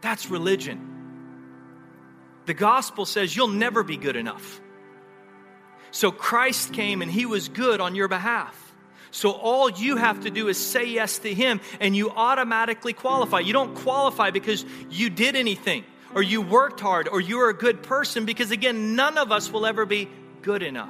That's 0.00 0.30
religion. 0.30 0.88
The 2.46 2.54
gospel 2.54 3.04
says 3.04 3.36
you'll 3.36 3.48
never 3.48 3.82
be 3.82 3.98
good 3.98 4.16
enough. 4.16 4.61
So 5.92 6.10
Christ 6.10 6.72
came 6.72 7.02
and 7.02 7.10
he 7.10 7.26
was 7.26 7.48
good 7.48 7.80
on 7.80 7.94
your 7.94 8.08
behalf. 8.08 8.58
So 9.12 9.30
all 9.30 9.70
you 9.70 9.96
have 9.96 10.22
to 10.22 10.30
do 10.30 10.48
is 10.48 10.56
say 10.56 10.86
yes 10.86 11.18
to 11.18 11.32
him 11.32 11.60
and 11.80 11.94
you 11.94 12.10
automatically 12.10 12.94
qualify. 12.94 13.40
You 13.40 13.52
don't 13.52 13.74
qualify 13.74 14.30
because 14.30 14.64
you 14.90 15.10
did 15.10 15.36
anything 15.36 15.84
or 16.14 16.22
you 16.22 16.40
worked 16.40 16.80
hard 16.80 17.08
or 17.08 17.20
you're 17.20 17.50
a 17.50 17.54
good 17.54 17.82
person 17.82 18.24
because 18.24 18.50
again, 18.50 18.96
none 18.96 19.18
of 19.18 19.30
us 19.30 19.52
will 19.52 19.66
ever 19.66 19.84
be 19.84 20.08
good 20.40 20.62
enough. 20.62 20.88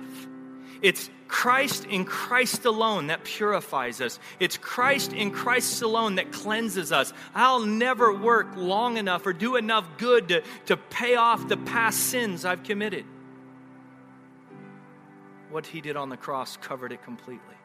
It's 0.82 1.10
Christ 1.26 1.84
in 1.86 2.04
Christ 2.04 2.64
alone 2.64 3.08
that 3.08 3.24
purifies 3.24 4.00
us. 4.00 4.20
It's 4.38 4.56
Christ 4.56 5.12
in 5.12 5.32
Christ 5.32 5.82
alone 5.82 6.14
that 6.16 6.30
cleanses 6.30 6.92
us. 6.92 7.12
I'll 7.34 7.66
never 7.66 8.12
work 8.12 8.56
long 8.56 8.98
enough 8.98 9.26
or 9.26 9.32
do 9.32 9.56
enough 9.56 9.84
good 9.98 10.28
to, 10.28 10.42
to 10.66 10.76
pay 10.76 11.16
off 11.16 11.48
the 11.48 11.56
past 11.56 11.98
sins 11.98 12.44
I've 12.44 12.62
committed 12.62 13.04
what 15.52 15.66
he 15.66 15.80
did 15.80 15.96
on 15.96 16.08
the 16.08 16.16
cross 16.16 16.56
covered 16.56 16.92
it 16.92 17.02
completely. 17.02 17.56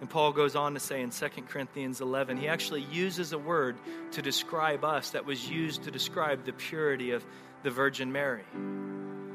And 0.00 0.10
Paul 0.10 0.32
goes 0.32 0.54
on 0.54 0.74
to 0.74 0.80
say 0.80 1.00
in 1.00 1.10
2 1.10 1.28
Corinthians 1.48 2.02
11, 2.02 2.36
he 2.36 2.46
actually 2.46 2.82
uses 2.82 3.32
a 3.32 3.38
word 3.38 3.76
to 4.12 4.20
describe 4.20 4.84
us 4.84 5.10
that 5.10 5.24
was 5.24 5.48
used 5.48 5.84
to 5.84 5.90
describe 5.90 6.44
the 6.44 6.52
purity 6.52 7.12
of 7.12 7.24
the 7.62 7.70
Virgin 7.70 8.12
Mary. 8.12 8.44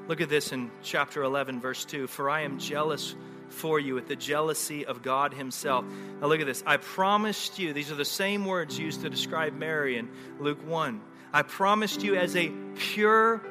Look 0.08 0.22
at 0.22 0.30
this 0.30 0.52
in 0.52 0.70
chapter 0.84 1.24
11, 1.24 1.60
verse 1.60 1.86
2 1.86 2.06
For 2.06 2.30
I 2.30 2.42
am 2.42 2.60
jealous 2.60 3.16
for 3.48 3.80
you 3.80 3.96
with 3.96 4.08
the 4.08 4.16
jealousy 4.16 4.86
of 4.86 5.02
God 5.02 5.34
Himself. 5.34 5.86
Now 6.22 6.28
look 6.28 6.40
at 6.40 6.46
this. 6.46 6.62
I 6.68 6.78
promised 6.78 7.58
you, 7.58 7.74
these 7.74 7.92
are 7.92 7.96
the 7.96 8.06
same 8.06 8.46
words 8.46 8.78
used 8.78 9.02
to 9.02 9.10
describe 9.10 9.54
Mary 9.54 9.98
in 9.98 10.08
Luke 10.40 10.64
1. 10.68 11.02
I 11.34 11.42
promised 11.42 12.04
you 12.04 12.16
as 12.16 12.36
a 12.36 12.52
pure 12.76 13.42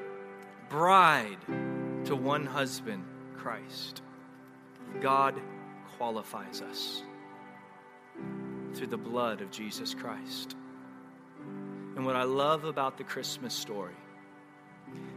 bride 0.68 1.38
to 2.04 2.14
one 2.14 2.46
husband 2.46 3.04
Christ. 3.38 4.02
God 5.00 5.40
qualifies 5.96 6.60
us 6.60 7.02
through 8.74 8.88
the 8.88 8.96
blood 8.96 9.40
of 9.40 9.50
Jesus 9.50 9.94
Christ. 9.94 10.56
And 11.96 12.04
what 12.04 12.16
I 12.16 12.24
love 12.24 12.64
about 12.64 12.98
the 12.98 13.04
Christmas 13.04 13.54
story 13.54 13.94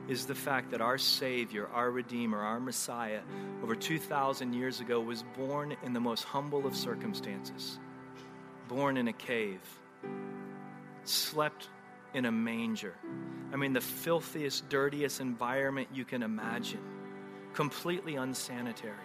is 0.08 0.26
the 0.26 0.36
fact 0.36 0.72
that 0.72 0.82
our 0.82 0.98
Savior, 0.98 1.68
our 1.74 1.92
Redeemer, 1.92 2.40
our 2.40 2.60
Messiah, 2.60 3.22
over 3.64 3.76
2,000 3.76 4.54
years 4.54 4.80
ago, 4.80 5.00
was 5.00 5.24
born 5.38 5.76
in 5.84 5.94
the 5.94 6.00
most 6.00 6.24
humble 6.24 6.66
of 6.66 6.76
circumstances, 6.76 7.80
born 8.68 8.98
in 8.98 9.08
a 9.08 9.14
cave, 9.14 9.62
slept 11.04 11.70
in 12.14 12.26
a 12.26 12.32
manger. 12.32 12.96
I 13.54 13.56
mean, 13.56 13.74
the 13.74 13.82
filthiest, 13.82 14.68
dirtiest 14.70 15.22
environment 15.22 15.90
you 15.94 16.04
can 16.04 16.24
imagine 16.24 16.82
completely 17.54 18.16
unsanitary. 18.16 18.96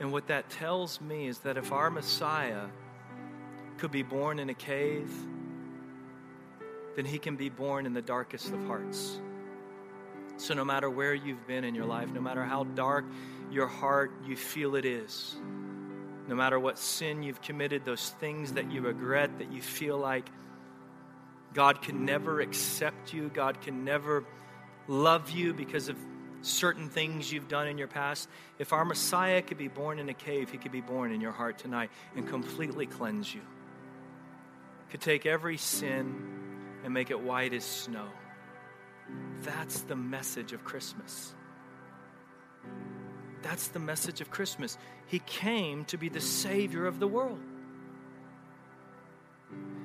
And 0.00 0.12
what 0.12 0.28
that 0.28 0.48
tells 0.50 1.00
me 1.00 1.26
is 1.26 1.40
that 1.40 1.56
if 1.56 1.72
our 1.72 1.90
Messiah 1.90 2.66
could 3.78 3.90
be 3.90 4.02
born 4.02 4.38
in 4.38 4.48
a 4.48 4.54
cave, 4.54 5.10
then 6.96 7.04
he 7.04 7.18
can 7.18 7.36
be 7.36 7.48
born 7.48 7.86
in 7.86 7.94
the 7.94 8.02
darkest 8.02 8.52
of 8.52 8.64
hearts. 8.66 9.20
So, 10.36 10.54
no 10.54 10.64
matter 10.64 10.88
where 10.88 11.14
you've 11.14 11.46
been 11.48 11.64
in 11.64 11.74
your 11.74 11.84
life, 11.84 12.12
no 12.12 12.20
matter 12.20 12.44
how 12.44 12.64
dark 12.64 13.04
your 13.50 13.66
heart 13.66 14.12
you 14.24 14.36
feel 14.36 14.76
it 14.76 14.84
is, 14.84 15.36
no 16.28 16.34
matter 16.34 16.60
what 16.60 16.78
sin 16.78 17.22
you've 17.22 17.42
committed, 17.42 17.84
those 17.84 18.10
things 18.20 18.52
that 18.52 18.70
you 18.70 18.82
regret, 18.82 19.38
that 19.38 19.50
you 19.50 19.60
feel 19.60 19.98
like 19.98 20.28
God 21.54 21.82
can 21.82 22.04
never 22.04 22.40
accept 22.40 23.12
you. 23.12 23.30
God 23.30 23.60
can 23.60 23.84
never 23.84 24.24
love 24.88 25.30
you 25.30 25.54
because 25.54 25.88
of 25.88 25.96
certain 26.40 26.88
things 26.88 27.32
you've 27.32 27.48
done 27.48 27.68
in 27.68 27.78
your 27.78 27.88
past. 27.88 28.28
If 28.58 28.72
our 28.72 28.84
Messiah 28.84 29.42
could 29.42 29.58
be 29.58 29.68
born 29.68 29.98
in 29.98 30.08
a 30.08 30.14
cave, 30.14 30.50
he 30.50 30.58
could 30.58 30.72
be 30.72 30.80
born 30.80 31.12
in 31.12 31.20
your 31.20 31.32
heart 31.32 31.58
tonight 31.58 31.90
and 32.16 32.26
completely 32.26 32.86
cleanse 32.86 33.32
you. 33.32 33.42
Could 34.90 35.00
take 35.00 35.26
every 35.26 35.58
sin 35.58 36.14
and 36.84 36.94
make 36.94 37.10
it 37.10 37.20
white 37.20 37.52
as 37.52 37.64
snow. 37.64 38.06
That's 39.42 39.82
the 39.82 39.96
message 39.96 40.52
of 40.52 40.64
Christmas. 40.64 41.34
That's 43.42 43.68
the 43.68 43.78
message 43.78 44.20
of 44.20 44.30
Christmas. 44.30 44.78
He 45.06 45.20
came 45.20 45.84
to 45.86 45.98
be 45.98 46.08
the 46.08 46.20
Savior 46.20 46.86
of 46.86 46.98
the 46.98 47.06
world. 47.06 47.40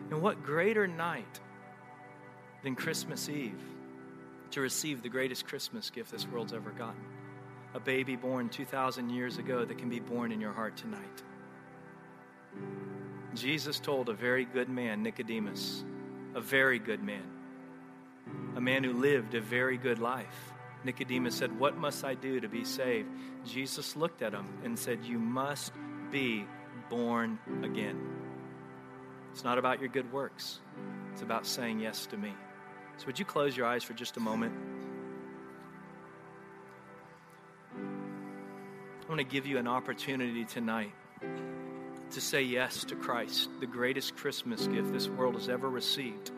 And 0.10 0.22
what 0.22 0.44
greater 0.44 0.88
night 0.88 1.40
than 2.64 2.76
Christmas 2.76 3.30
Eve 3.30 3.62
to 4.54 4.62
receive 4.62 5.02
the 5.02 5.10
greatest 5.10 5.46
Christmas 5.46 5.90
gift 5.90 6.12
this 6.12 6.28
world's 6.28 6.54
ever 6.54 6.72
gotten? 6.72 7.02
A 7.74 7.80
baby 7.80 8.16
born 8.16 8.50
2,000 8.50 9.10
years 9.10 9.38
ago 9.38 9.66
that 9.66 9.78
can 9.78 9.90
be 9.90 10.00
born 10.00 10.32
in 10.32 10.40
your 10.40 10.54
heart 10.54 10.78
tonight. 10.78 11.24
Jesus 13.34 13.80
told 13.80 14.10
a 14.10 14.14
very 14.14 14.46
good 14.46 14.70
man, 14.70 15.02
Nicodemus, 15.02 15.84
a 16.36 16.42
very 16.42 16.78
good 16.78 17.04
man, 17.04 17.24
a 18.56 18.62
man 18.62 18.84
who 18.84 18.94
lived 18.94 19.34
a 19.34 19.42
very 19.42 19.78
good 19.78 19.98
life. 19.98 20.54
Nicodemus 20.84 21.36
said, 21.36 21.58
What 21.60 21.78
must 21.78 22.04
I 22.04 22.14
do 22.14 22.40
to 22.40 22.48
be 22.48 22.64
saved? 22.64 23.10
Jesus 23.46 23.96
looked 23.96 24.22
at 24.22 24.34
him 24.34 24.48
and 24.64 24.78
said, 24.78 25.04
You 25.04 25.18
must 25.18 25.74
be 26.12 26.46
born 26.90 27.40
again. 27.64 28.00
It's 29.32 29.44
not 29.44 29.58
about 29.58 29.80
your 29.80 29.90
good 29.90 30.12
works, 30.14 30.60
it's 31.12 31.24
about 31.24 31.48
saying 31.48 31.80
yes 31.80 32.06
to 32.08 32.18
me. 32.18 32.34
So, 32.98 33.06
would 33.08 33.20
you 33.20 33.26
close 33.26 33.58
your 33.58 33.66
eyes 33.66 33.84
for 33.84 33.94
just 33.94 34.18
a 34.18 34.20
moment? 34.20 34.54
I 37.76 39.10
want 39.10 39.20
to 39.20 39.26
give 39.26 39.46
you 39.46 39.58
an 39.58 39.68
opportunity 39.68 40.46
tonight 40.46 40.92
to 42.12 42.22
say 42.22 42.42
yes 42.44 42.84
to 42.86 42.96
Christ, 42.96 43.50
the 43.60 43.66
greatest 43.66 44.16
Christmas 44.16 44.68
gift 44.68 44.94
this 44.94 45.10
world 45.10 45.36
has 45.36 45.50
ever 45.50 45.70
received. 45.70 46.32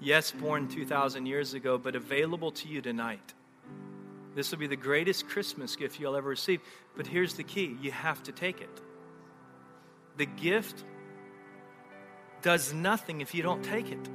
Yes, 0.00 0.32
born 0.32 0.68
2,000 0.68 1.26
years 1.26 1.54
ago, 1.54 1.78
but 1.78 1.94
available 1.94 2.50
to 2.52 2.68
you 2.68 2.80
tonight. 2.80 3.34
This 4.34 4.50
will 4.50 4.58
be 4.58 4.66
the 4.66 4.76
greatest 4.76 5.28
Christmas 5.28 5.76
gift 5.76 5.98
you'll 5.98 6.16
ever 6.16 6.28
receive. 6.28 6.60
But 6.96 7.06
here's 7.06 7.34
the 7.34 7.42
key 7.42 7.76
you 7.80 7.90
have 7.90 8.22
to 8.24 8.32
take 8.32 8.60
it. 8.60 8.82
The 10.18 10.26
gift 10.26 10.84
does 12.42 12.72
nothing 12.72 13.22
if 13.22 13.34
you 13.34 13.42
don't 13.42 13.62
take 13.62 13.90
it. 13.90 14.08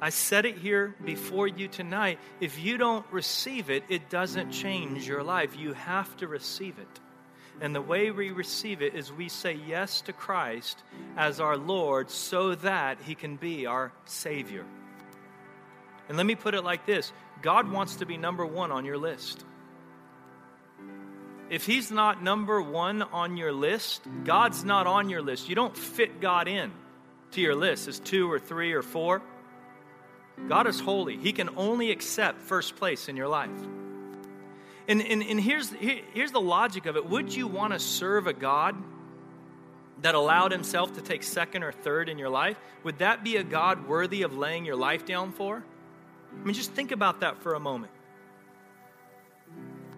I 0.00 0.10
said 0.10 0.44
it 0.46 0.58
here 0.58 0.94
before 1.04 1.48
you 1.48 1.66
tonight. 1.66 2.18
If 2.40 2.60
you 2.60 2.78
don't 2.78 3.04
receive 3.10 3.68
it, 3.68 3.84
it 3.88 4.08
doesn't 4.08 4.52
change 4.52 5.08
your 5.08 5.22
life. 5.22 5.56
You 5.56 5.72
have 5.72 6.16
to 6.18 6.28
receive 6.28 6.78
it. 6.78 7.00
And 7.60 7.74
the 7.74 7.82
way 7.82 8.12
we 8.12 8.30
receive 8.30 8.82
it 8.82 8.94
is 8.94 9.12
we 9.12 9.28
say 9.28 9.58
yes 9.66 10.02
to 10.02 10.12
Christ 10.12 10.82
as 11.16 11.40
our 11.40 11.56
Lord 11.56 12.10
so 12.10 12.54
that 12.56 12.98
he 13.02 13.16
can 13.16 13.36
be 13.36 13.66
our 13.66 13.90
Savior. 14.04 14.64
And 16.08 16.16
let 16.16 16.26
me 16.26 16.36
put 16.36 16.54
it 16.54 16.62
like 16.62 16.86
this 16.86 17.12
God 17.42 17.70
wants 17.70 17.96
to 17.96 18.06
be 18.06 18.16
number 18.16 18.46
one 18.46 18.70
on 18.70 18.84
your 18.84 18.98
list. 18.98 19.44
If 21.50 21.64
he's 21.66 21.90
not 21.90 22.22
number 22.22 22.60
one 22.60 23.02
on 23.02 23.36
your 23.36 23.52
list, 23.52 24.02
God's 24.24 24.64
not 24.64 24.86
on 24.86 25.08
your 25.08 25.22
list. 25.22 25.48
You 25.48 25.54
don't 25.54 25.76
fit 25.76 26.20
God 26.20 26.46
in 26.46 26.70
to 27.32 27.40
your 27.40 27.54
list 27.54 27.88
as 27.88 27.98
two 27.98 28.30
or 28.30 28.38
three 28.38 28.74
or 28.74 28.82
four. 28.82 29.22
God 30.46 30.66
is 30.66 30.80
holy. 30.80 31.16
He 31.16 31.32
can 31.32 31.50
only 31.56 31.90
accept 31.90 32.40
first 32.42 32.76
place 32.76 33.08
in 33.08 33.16
your 33.16 33.28
life. 33.28 33.50
And, 34.86 35.02
and, 35.02 35.22
and 35.22 35.40
here's, 35.40 35.70
here, 35.70 36.00
here's 36.14 36.32
the 36.32 36.40
logic 36.40 36.86
of 36.86 36.96
it. 36.96 37.08
Would 37.08 37.34
you 37.34 37.46
want 37.46 37.74
to 37.74 37.78
serve 37.78 38.26
a 38.26 38.32
God 38.32 38.74
that 40.00 40.14
allowed 40.14 40.52
himself 40.52 40.94
to 40.94 41.02
take 41.02 41.22
second 41.22 41.62
or 41.62 41.72
third 41.72 42.08
in 42.08 42.18
your 42.18 42.30
life? 42.30 42.56
Would 42.84 42.98
that 42.98 43.22
be 43.22 43.36
a 43.36 43.42
God 43.42 43.86
worthy 43.86 44.22
of 44.22 44.36
laying 44.36 44.64
your 44.64 44.76
life 44.76 45.04
down 45.04 45.32
for? 45.32 45.62
I 46.32 46.44
mean, 46.44 46.54
just 46.54 46.72
think 46.72 46.92
about 46.92 47.20
that 47.20 47.42
for 47.42 47.54
a 47.54 47.60
moment. 47.60 47.92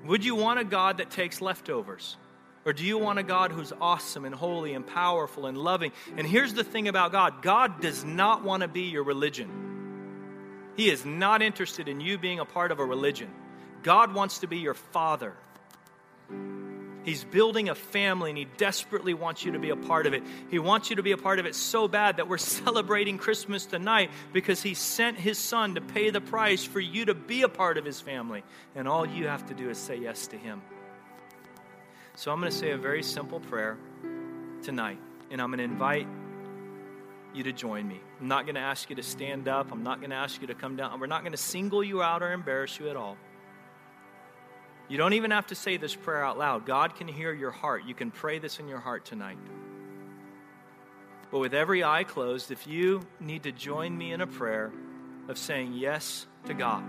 Would 0.07 0.25
you 0.25 0.35
want 0.35 0.59
a 0.59 0.65
God 0.65 0.99
that 0.99 1.11
takes 1.11 1.41
leftovers? 1.41 2.17
Or 2.65 2.73
do 2.73 2.85
you 2.85 2.99
want 2.99 3.19
a 3.19 3.23
God 3.23 3.53
who's 3.53 3.73
awesome 3.81 4.25
and 4.25 4.35
holy 4.35 4.75
and 4.75 4.87
powerful 4.87 5.47
and 5.47 5.57
loving? 5.57 5.93
And 6.17 6.27
here's 6.27 6.53
the 6.53 6.65
thing 6.65 6.89
about 6.89 7.13
God 7.13 7.43
God 7.43 7.81
does 7.81 8.05
not 8.05 8.43
want 8.43 8.63
to 8.63 8.69
be 8.69 8.83
your 8.83 9.05
religion. 9.05 9.70
He 10.81 10.89
is 10.89 11.05
not 11.05 11.43
interested 11.43 11.89
in 11.89 12.01
you 12.01 12.17
being 12.17 12.39
a 12.39 12.47
part 12.47 12.73
of 12.73 12.79
a 12.79 12.85
religion. 12.87 13.29
God 13.83 14.15
wants 14.15 14.39
to 14.39 14.47
be 14.47 14.57
your 14.57 14.73
father. 14.73 15.35
He's 17.03 17.23
building 17.23 17.69
a 17.69 17.75
family 17.75 18.31
and 18.31 18.39
he 18.39 18.47
desperately 18.57 19.13
wants 19.13 19.45
you 19.45 19.53
to 19.53 19.59
be 19.59 19.69
a 19.69 19.77
part 19.77 20.07
of 20.07 20.15
it. 20.15 20.23
He 20.51 20.59
wants 20.59 20.89
you 20.89 20.97
to 20.97 21.03
be 21.03 21.13
a 21.13 21.19
part 21.19 21.39
of 21.39 21.45
it 21.45 21.55
so 21.55 21.87
bad 21.87 22.17
that 22.17 22.29
we're 22.29 22.39
celebrating 22.65 23.19
Christmas 23.19 23.67
tonight 23.67 24.11
because 24.33 24.63
he 24.63 24.73
sent 24.73 25.19
his 25.19 25.37
son 25.37 25.75
to 25.75 25.83
pay 25.83 26.09
the 26.09 26.23
price 26.23 26.65
for 26.65 26.81
you 26.81 27.05
to 27.05 27.15
be 27.15 27.43
a 27.43 27.49
part 27.51 27.77
of 27.77 27.85
his 27.85 28.01
family. 28.01 28.43
And 28.75 28.89
all 28.89 29.05
you 29.05 29.27
have 29.27 29.45
to 29.49 29.55
do 29.55 29.69
is 29.69 29.77
say 29.77 29.97
yes 29.97 30.29
to 30.29 30.39
him. 30.39 30.63
So 32.15 32.33
I'm 32.33 32.41
going 32.41 32.51
to 32.51 32.57
say 32.57 32.71
a 32.71 32.79
very 32.79 33.03
simple 33.03 33.41
prayer 33.41 33.77
tonight, 34.63 34.99
and 35.31 35.43
I'm 35.43 35.51
going 35.51 35.59
to 35.59 35.65
invite 35.65 36.07
you 37.35 37.45
to 37.45 37.53
join 37.53 37.87
me. 37.87 38.01
I'm 38.21 38.29
not 38.29 38.45
going 38.45 38.55
to 38.55 38.61
ask 38.61 38.91
you 38.91 38.97
to 38.97 39.03
stand 39.03 39.49
up. 39.49 39.73
I'm 39.73 39.83
not 39.83 40.01
going 40.01 40.11
to 40.11 40.17
ask 40.17 40.41
you 40.41 40.47
to 40.49 40.55
come 40.55 40.77
down. 40.77 41.01
We're 41.01 41.07
not 41.07 41.23
going 41.23 41.33
to 41.33 41.39
single 41.39 41.83
you 41.83 42.03
out 42.03 42.23
or 42.23 42.33
embarrass 42.33 42.79
you 42.79 42.89
at 42.89 42.97
all. 42.97 43.17
You 44.89 44.99
don't 44.99 45.13
even 45.13 45.31
have 45.31 45.47
to 45.49 45.55
say 45.55 45.77
this 45.77 45.95
prayer 45.95 46.25
out 46.25 46.37
loud. 46.37 46.67
God 46.67 46.97
can 46.97 47.07
hear 47.07 47.33
your 47.33 47.53
heart. 47.53 47.85
You 47.85 47.95
can 47.95 48.11
pray 48.11 48.41
this 48.41 48.59
in 48.59 48.67
your 48.67 48.81
heart 48.81 49.05
tonight. 49.05 49.39
But 51.31 51.39
with 51.39 51.55
every 51.55 51.85
eye 51.85 52.03
closed, 52.03 52.51
if 52.51 52.67
you 52.67 53.03
need 53.21 53.45
to 53.45 53.53
join 53.53 53.97
me 53.97 54.13
in 54.13 54.21
a 54.21 54.27
prayer 54.27 54.73
of 55.29 55.39
saying 55.39 55.75
yes 55.75 56.27
to 56.47 56.55
God 56.55 56.83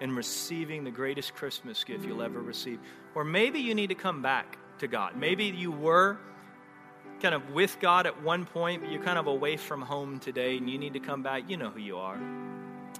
and 0.00 0.16
receiving 0.16 0.84
the 0.84 0.92
greatest 0.92 1.34
Christmas 1.34 1.82
gift 1.82 2.04
you'll 2.04 2.22
ever 2.22 2.40
receive, 2.40 2.78
or 3.16 3.24
maybe 3.24 3.58
you 3.58 3.74
need 3.74 3.88
to 3.88 3.96
come 3.96 4.22
back 4.22 4.58
to 4.78 4.86
God. 4.86 5.16
Maybe 5.16 5.46
you 5.46 5.72
were 5.72 6.18
kind 7.20 7.34
of 7.34 7.50
with 7.50 7.78
God 7.80 8.06
at 8.06 8.22
one 8.22 8.44
point, 8.44 8.82
but 8.82 8.90
you're 8.90 9.02
kind 9.02 9.18
of 9.18 9.26
away 9.26 9.56
from 9.56 9.82
home 9.82 10.18
today 10.18 10.56
and 10.56 10.68
you 10.68 10.78
need 10.78 10.92
to 10.94 11.00
come 11.00 11.22
back. 11.22 11.48
You 11.48 11.56
know 11.56 11.70
who 11.70 11.80
you 11.80 11.96
are. 11.96 12.18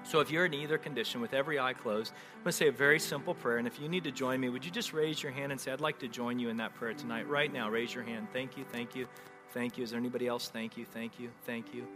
So 0.04 0.20
if 0.20 0.30
you're 0.30 0.46
in 0.46 0.54
either 0.54 0.78
condition, 0.78 1.20
with 1.20 1.34
every 1.34 1.58
eye 1.58 1.72
closed, 1.72 2.12
I'm 2.36 2.42
going 2.44 2.52
to 2.52 2.52
say 2.52 2.68
a 2.68 2.72
very 2.72 3.00
simple 3.00 3.34
prayer. 3.34 3.58
And 3.58 3.66
if 3.66 3.80
you 3.80 3.88
need 3.88 4.04
to 4.04 4.12
join 4.12 4.40
me, 4.40 4.48
would 4.48 4.64
you 4.64 4.70
just 4.70 4.92
raise 4.92 5.20
your 5.20 5.32
hand 5.32 5.50
and 5.50 5.60
say, 5.60 5.72
I'd 5.72 5.80
like 5.80 5.98
to 5.98 6.08
join 6.08 6.38
you 6.38 6.48
in 6.48 6.56
that 6.58 6.74
prayer 6.74 6.94
tonight? 6.94 7.28
Right 7.28 7.52
now, 7.52 7.68
raise 7.68 7.92
your 7.92 8.04
hand. 8.04 8.28
Thank 8.32 8.56
you, 8.56 8.64
thank 8.70 8.94
you, 8.94 9.08
thank 9.52 9.76
you. 9.76 9.82
Is 9.82 9.90
there 9.90 9.98
anybody 9.98 10.28
else? 10.28 10.48
Thank 10.48 10.76
you, 10.76 10.84
thank 10.84 11.18
you, 11.18 11.30
thank 11.44 11.74
you, 11.74 11.86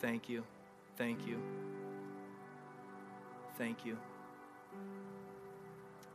thank 0.00 0.28
you, 0.28 0.42
thank 0.96 1.26
you, 1.26 1.36
thank 3.58 3.84
you. 3.84 3.96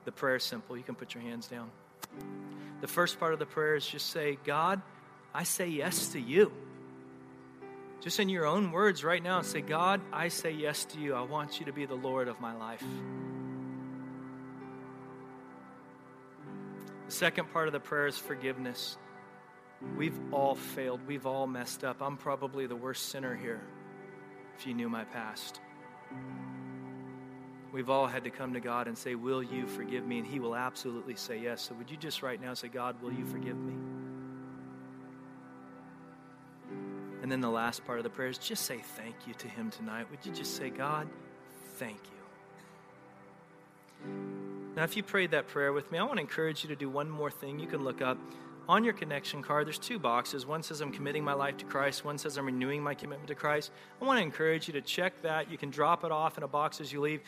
The 0.05 0.11
prayer 0.11 0.37
is 0.37 0.43
simple. 0.43 0.75
You 0.75 0.83
can 0.83 0.95
put 0.95 1.13
your 1.13 1.23
hands 1.23 1.47
down. 1.47 1.69
The 2.81 2.87
first 2.87 3.19
part 3.19 3.33
of 3.33 3.39
the 3.39 3.45
prayer 3.45 3.75
is 3.75 3.85
just 3.85 4.09
say, 4.09 4.37
God, 4.43 4.81
I 5.35 5.43
say 5.43 5.67
yes 5.67 6.13
to 6.13 6.19
you. 6.19 6.49
Just 7.99 8.21
in 8.21 8.29
your 8.29 8.45
own 8.45 8.71
words 8.71 9.03
right 9.03 9.21
now, 9.21 9.41
say, 9.41 9.59
God, 9.59 9.99
I 10.13 10.29
say 10.29 10.51
yes 10.51 10.85
to 10.85 10.99
you. 10.99 11.13
I 11.13 11.23
want 11.23 11.59
you 11.59 11.65
to 11.65 11.73
be 11.73 11.85
the 11.85 11.95
Lord 11.95 12.29
of 12.29 12.39
my 12.39 12.55
life. 12.55 12.81
The 17.07 17.11
second 17.11 17.51
part 17.51 17.67
of 17.67 17.73
the 17.73 17.81
prayer 17.81 18.07
is 18.07 18.17
forgiveness. 18.17 18.97
We've 19.97 20.17
all 20.31 20.55
failed. 20.55 21.01
We've 21.05 21.25
all 21.25 21.47
messed 21.47 21.83
up. 21.83 22.01
I'm 22.01 22.15
probably 22.15 22.65
the 22.65 22.77
worst 22.77 23.09
sinner 23.09 23.35
here 23.35 23.59
if 24.57 24.65
you 24.65 24.73
knew 24.73 24.87
my 24.87 25.03
past. 25.03 25.59
We've 27.73 27.89
all 27.89 28.07
had 28.07 28.23
to 28.23 28.29
come 28.29 28.53
to 28.53 28.61
God 28.61 28.87
and 28.87 28.97
say, 28.97 29.15
Will 29.15 29.43
you 29.43 29.67
forgive 29.67 30.07
me? 30.07 30.19
And 30.19 30.27
He 30.27 30.39
will 30.39 30.55
absolutely 30.55 31.17
say 31.17 31.41
yes. 31.41 31.61
So 31.61 31.75
would 31.75 31.91
you 31.91 31.97
just 31.97 32.23
right 32.23 32.39
now 32.39 32.53
say, 32.53 32.69
God, 32.69 33.01
will 33.01 33.11
you 33.11 33.25
forgive 33.25 33.57
me? 33.57 33.73
And 37.25 37.31
then 37.31 37.41
the 37.41 37.49
last 37.49 37.83
part 37.87 37.97
of 37.97 38.03
the 38.03 38.11
prayer 38.11 38.27
is 38.27 38.37
just 38.37 38.67
say 38.67 38.77
thank 38.77 39.15
you 39.25 39.33
to 39.33 39.47
Him 39.47 39.71
tonight. 39.71 40.05
Would 40.11 40.23
you 40.23 40.31
just 40.31 40.57
say, 40.57 40.69
God, 40.69 41.07
thank 41.77 41.97
you? 44.05 44.11
Now, 44.75 44.83
if 44.83 44.95
you 44.95 45.01
prayed 45.01 45.31
that 45.31 45.47
prayer 45.47 45.73
with 45.73 45.91
me, 45.91 45.97
I 45.97 46.03
want 46.03 46.17
to 46.17 46.21
encourage 46.21 46.61
you 46.61 46.69
to 46.69 46.75
do 46.75 46.87
one 46.87 47.09
more 47.09 47.31
thing. 47.31 47.57
You 47.57 47.65
can 47.65 47.83
look 47.83 47.99
up 47.99 48.19
on 48.69 48.83
your 48.83 48.93
connection 48.93 49.41
card, 49.41 49.65
there's 49.65 49.79
two 49.79 49.97
boxes. 49.97 50.45
One 50.45 50.61
says 50.61 50.81
I'm 50.81 50.91
committing 50.91 51.23
my 51.23 51.33
life 51.33 51.57
to 51.57 51.65
Christ, 51.65 52.05
one 52.05 52.19
says 52.19 52.37
I'm 52.37 52.45
renewing 52.45 52.83
my 52.83 52.93
commitment 52.93 53.27
to 53.29 53.33
Christ. 53.33 53.71
I 53.99 54.05
want 54.05 54.19
to 54.19 54.21
encourage 54.21 54.67
you 54.67 54.73
to 54.73 54.81
check 54.81 55.19
that. 55.23 55.49
You 55.49 55.57
can 55.57 55.71
drop 55.71 56.03
it 56.03 56.11
off 56.11 56.37
in 56.37 56.43
a 56.43 56.47
box 56.47 56.79
as 56.79 56.93
you 56.93 57.01
leave. 57.01 57.21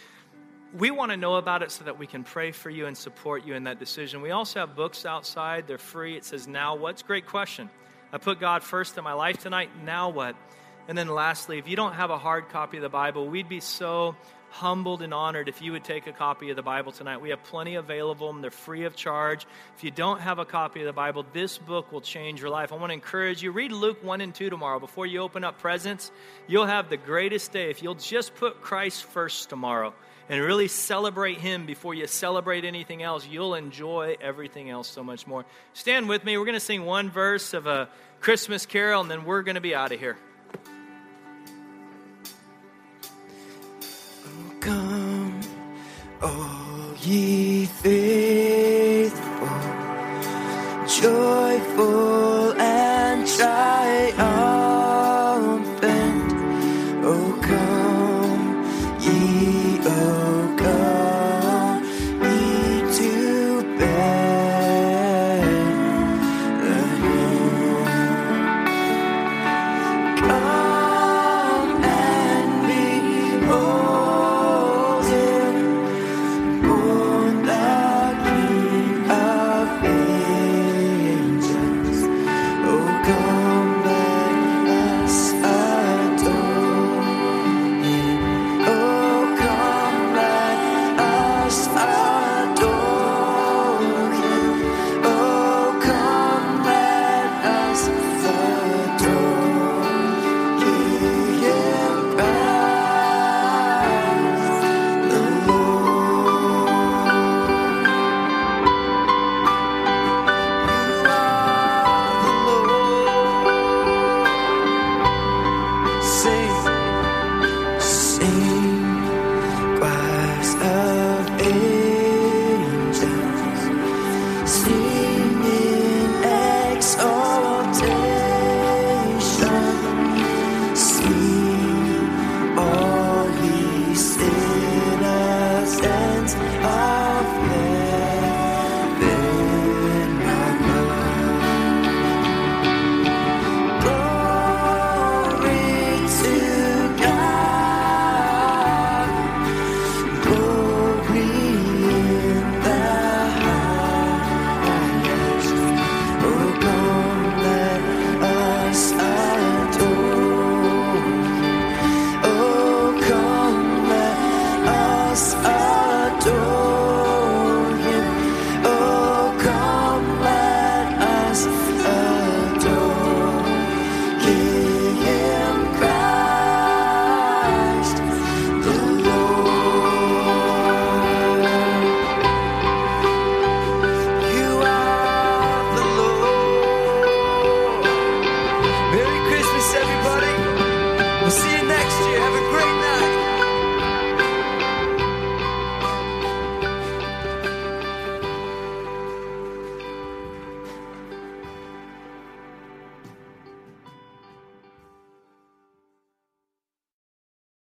We 0.78 0.92
want 0.92 1.10
to 1.10 1.18
know 1.18 1.38
about 1.38 1.64
it 1.64 1.72
so 1.72 1.84
that 1.86 1.98
we 1.98 2.06
can 2.06 2.24
pray 2.24 2.52
for 2.52 2.70
you 2.70 2.86
and 2.86 2.96
support 2.96 3.48
you 3.48 3.56
in 3.56 3.64
that 3.64 3.80
decision. 3.80 4.22
We 4.22 4.30
also 4.30 4.60
have 4.60 4.76
books 4.76 5.08
outside, 5.08 5.66
they're 5.66 5.80
free. 5.80 6.16
It 6.16 6.24
says, 6.24 6.48
Now 6.48 6.76
What's? 6.76 7.02
Great 7.02 7.26
question. 7.26 7.68
I 8.12 8.18
put 8.18 8.40
God 8.40 8.64
first 8.64 8.98
in 8.98 9.04
my 9.04 9.14
life 9.14 9.40
tonight. 9.40 9.70
Now 9.84 10.10
what? 10.10 10.36
And 10.88 10.98
then 10.98 11.10
lastly, 11.10 11.58
if 11.58 11.68
you 11.68 11.76
don't 11.76 11.94
have 11.94 12.10
a 12.10 12.18
hard 12.18 12.50
copy 12.50 12.78
of 12.78 12.84
the 12.84 12.90
Bible, 12.90 13.28
we'd 13.28 13.50
be 13.50 13.60
so 13.60 14.16
humbled 14.50 15.02
and 15.02 15.14
honored 15.14 15.50
if 15.50 15.62
you 15.62 15.74
would 15.74 15.84
take 15.84 16.08
a 16.08 16.14
copy 16.14 16.50
of 16.50 16.56
the 16.56 16.62
Bible 16.62 16.94
tonight. 16.94 17.20
We 17.20 17.30
have 17.32 17.44
plenty 17.44 17.76
available, 17.76 18.30
and 18.30 18.42
they're 18.42 18.50
free 18.50 18.86
of 18.86 18.96
charge. 18.96 19.46
If 19.76 19.84
you 19.84 19.92
don't 19.92 20.22
have 20.22 20.40
a 20.40 20.46
copy 20.46 20.80
of 20.80 20.86
the 20.86 20.94
Bible, 20.94 21.26
this 21.34 21.58
book 21.58 21.92
will 21.92 22.00
change 22.00 22.40
your 22.40 22.50
life. 22.50 22.72
I 22.72 22.76
want 22.76 22.92
to 22.92 22.94
encourage 22.94 23.44
you 23.44 23.52
read 23.52 23.74
Luke 23.74 24.02
1 24.02 24.22
and 24.22 24.34
2 24.34 24.50
tomorrow 24.50 24.80
before 24.80 25.06
you 25.06 25.20
open 25.20 25.44
up 25.44 25.60
presents. 25.60 26.12
You'll 26.48 26.66
have 26.66 26.90
the 26.90 26.98
greatest 26.98 27.52
day 27.52 27.70
if 27.70 27.84
you'll 27.84 27.96
just 27.96 28.36
put 28.36 28.62
Christ 28.62 29.04
first 29.04 29.50
tomorrow 29.50 29.94
and 30.30 30.42
really 30.42 30.68
celebrate 30.68 31.40
Him 31.40 31.66
before 31.66 31.94
you 31.94 32.08
celebrate 32.08 32.66
anything 32.66 33.04
else. 33.04 33.28
You'll 33.28 33.56
enjoy 33.56 34.18
everything 34.22 34.70
else 34.70 34.88
so 34.88 35.04
much 35.04 35.28
more. 35.28 35.46
Stand 35.74 36.10
with 36.10 36.24
me. 36.24 36.38
We're 36.38 36.46
going 36.46 36.54
to 36.54 36.60
sing 36.60 36.86
one 36.86 37.10
verse 37.10 37.54
of 37.54 37.68
a 37.68 37.90
Christmas 38.20 38.66
carol, 38.66 39.02
and 39.02 39.10
then 39.10 39.26
we're 39.26 39.44
going 39.44 39.56
to 39.56 39.62
be 39.62 39.76
out 39.76 39.92
of 39.92 40.00
here. 40.00 40.18
come, 44.68 45.40
all 46.22 46.94
ye 47.02 47.66
faithful, 47.66 49.48
joyful 51.02 52.54
and 52.60 53.26
triumphant. 53.28 54.57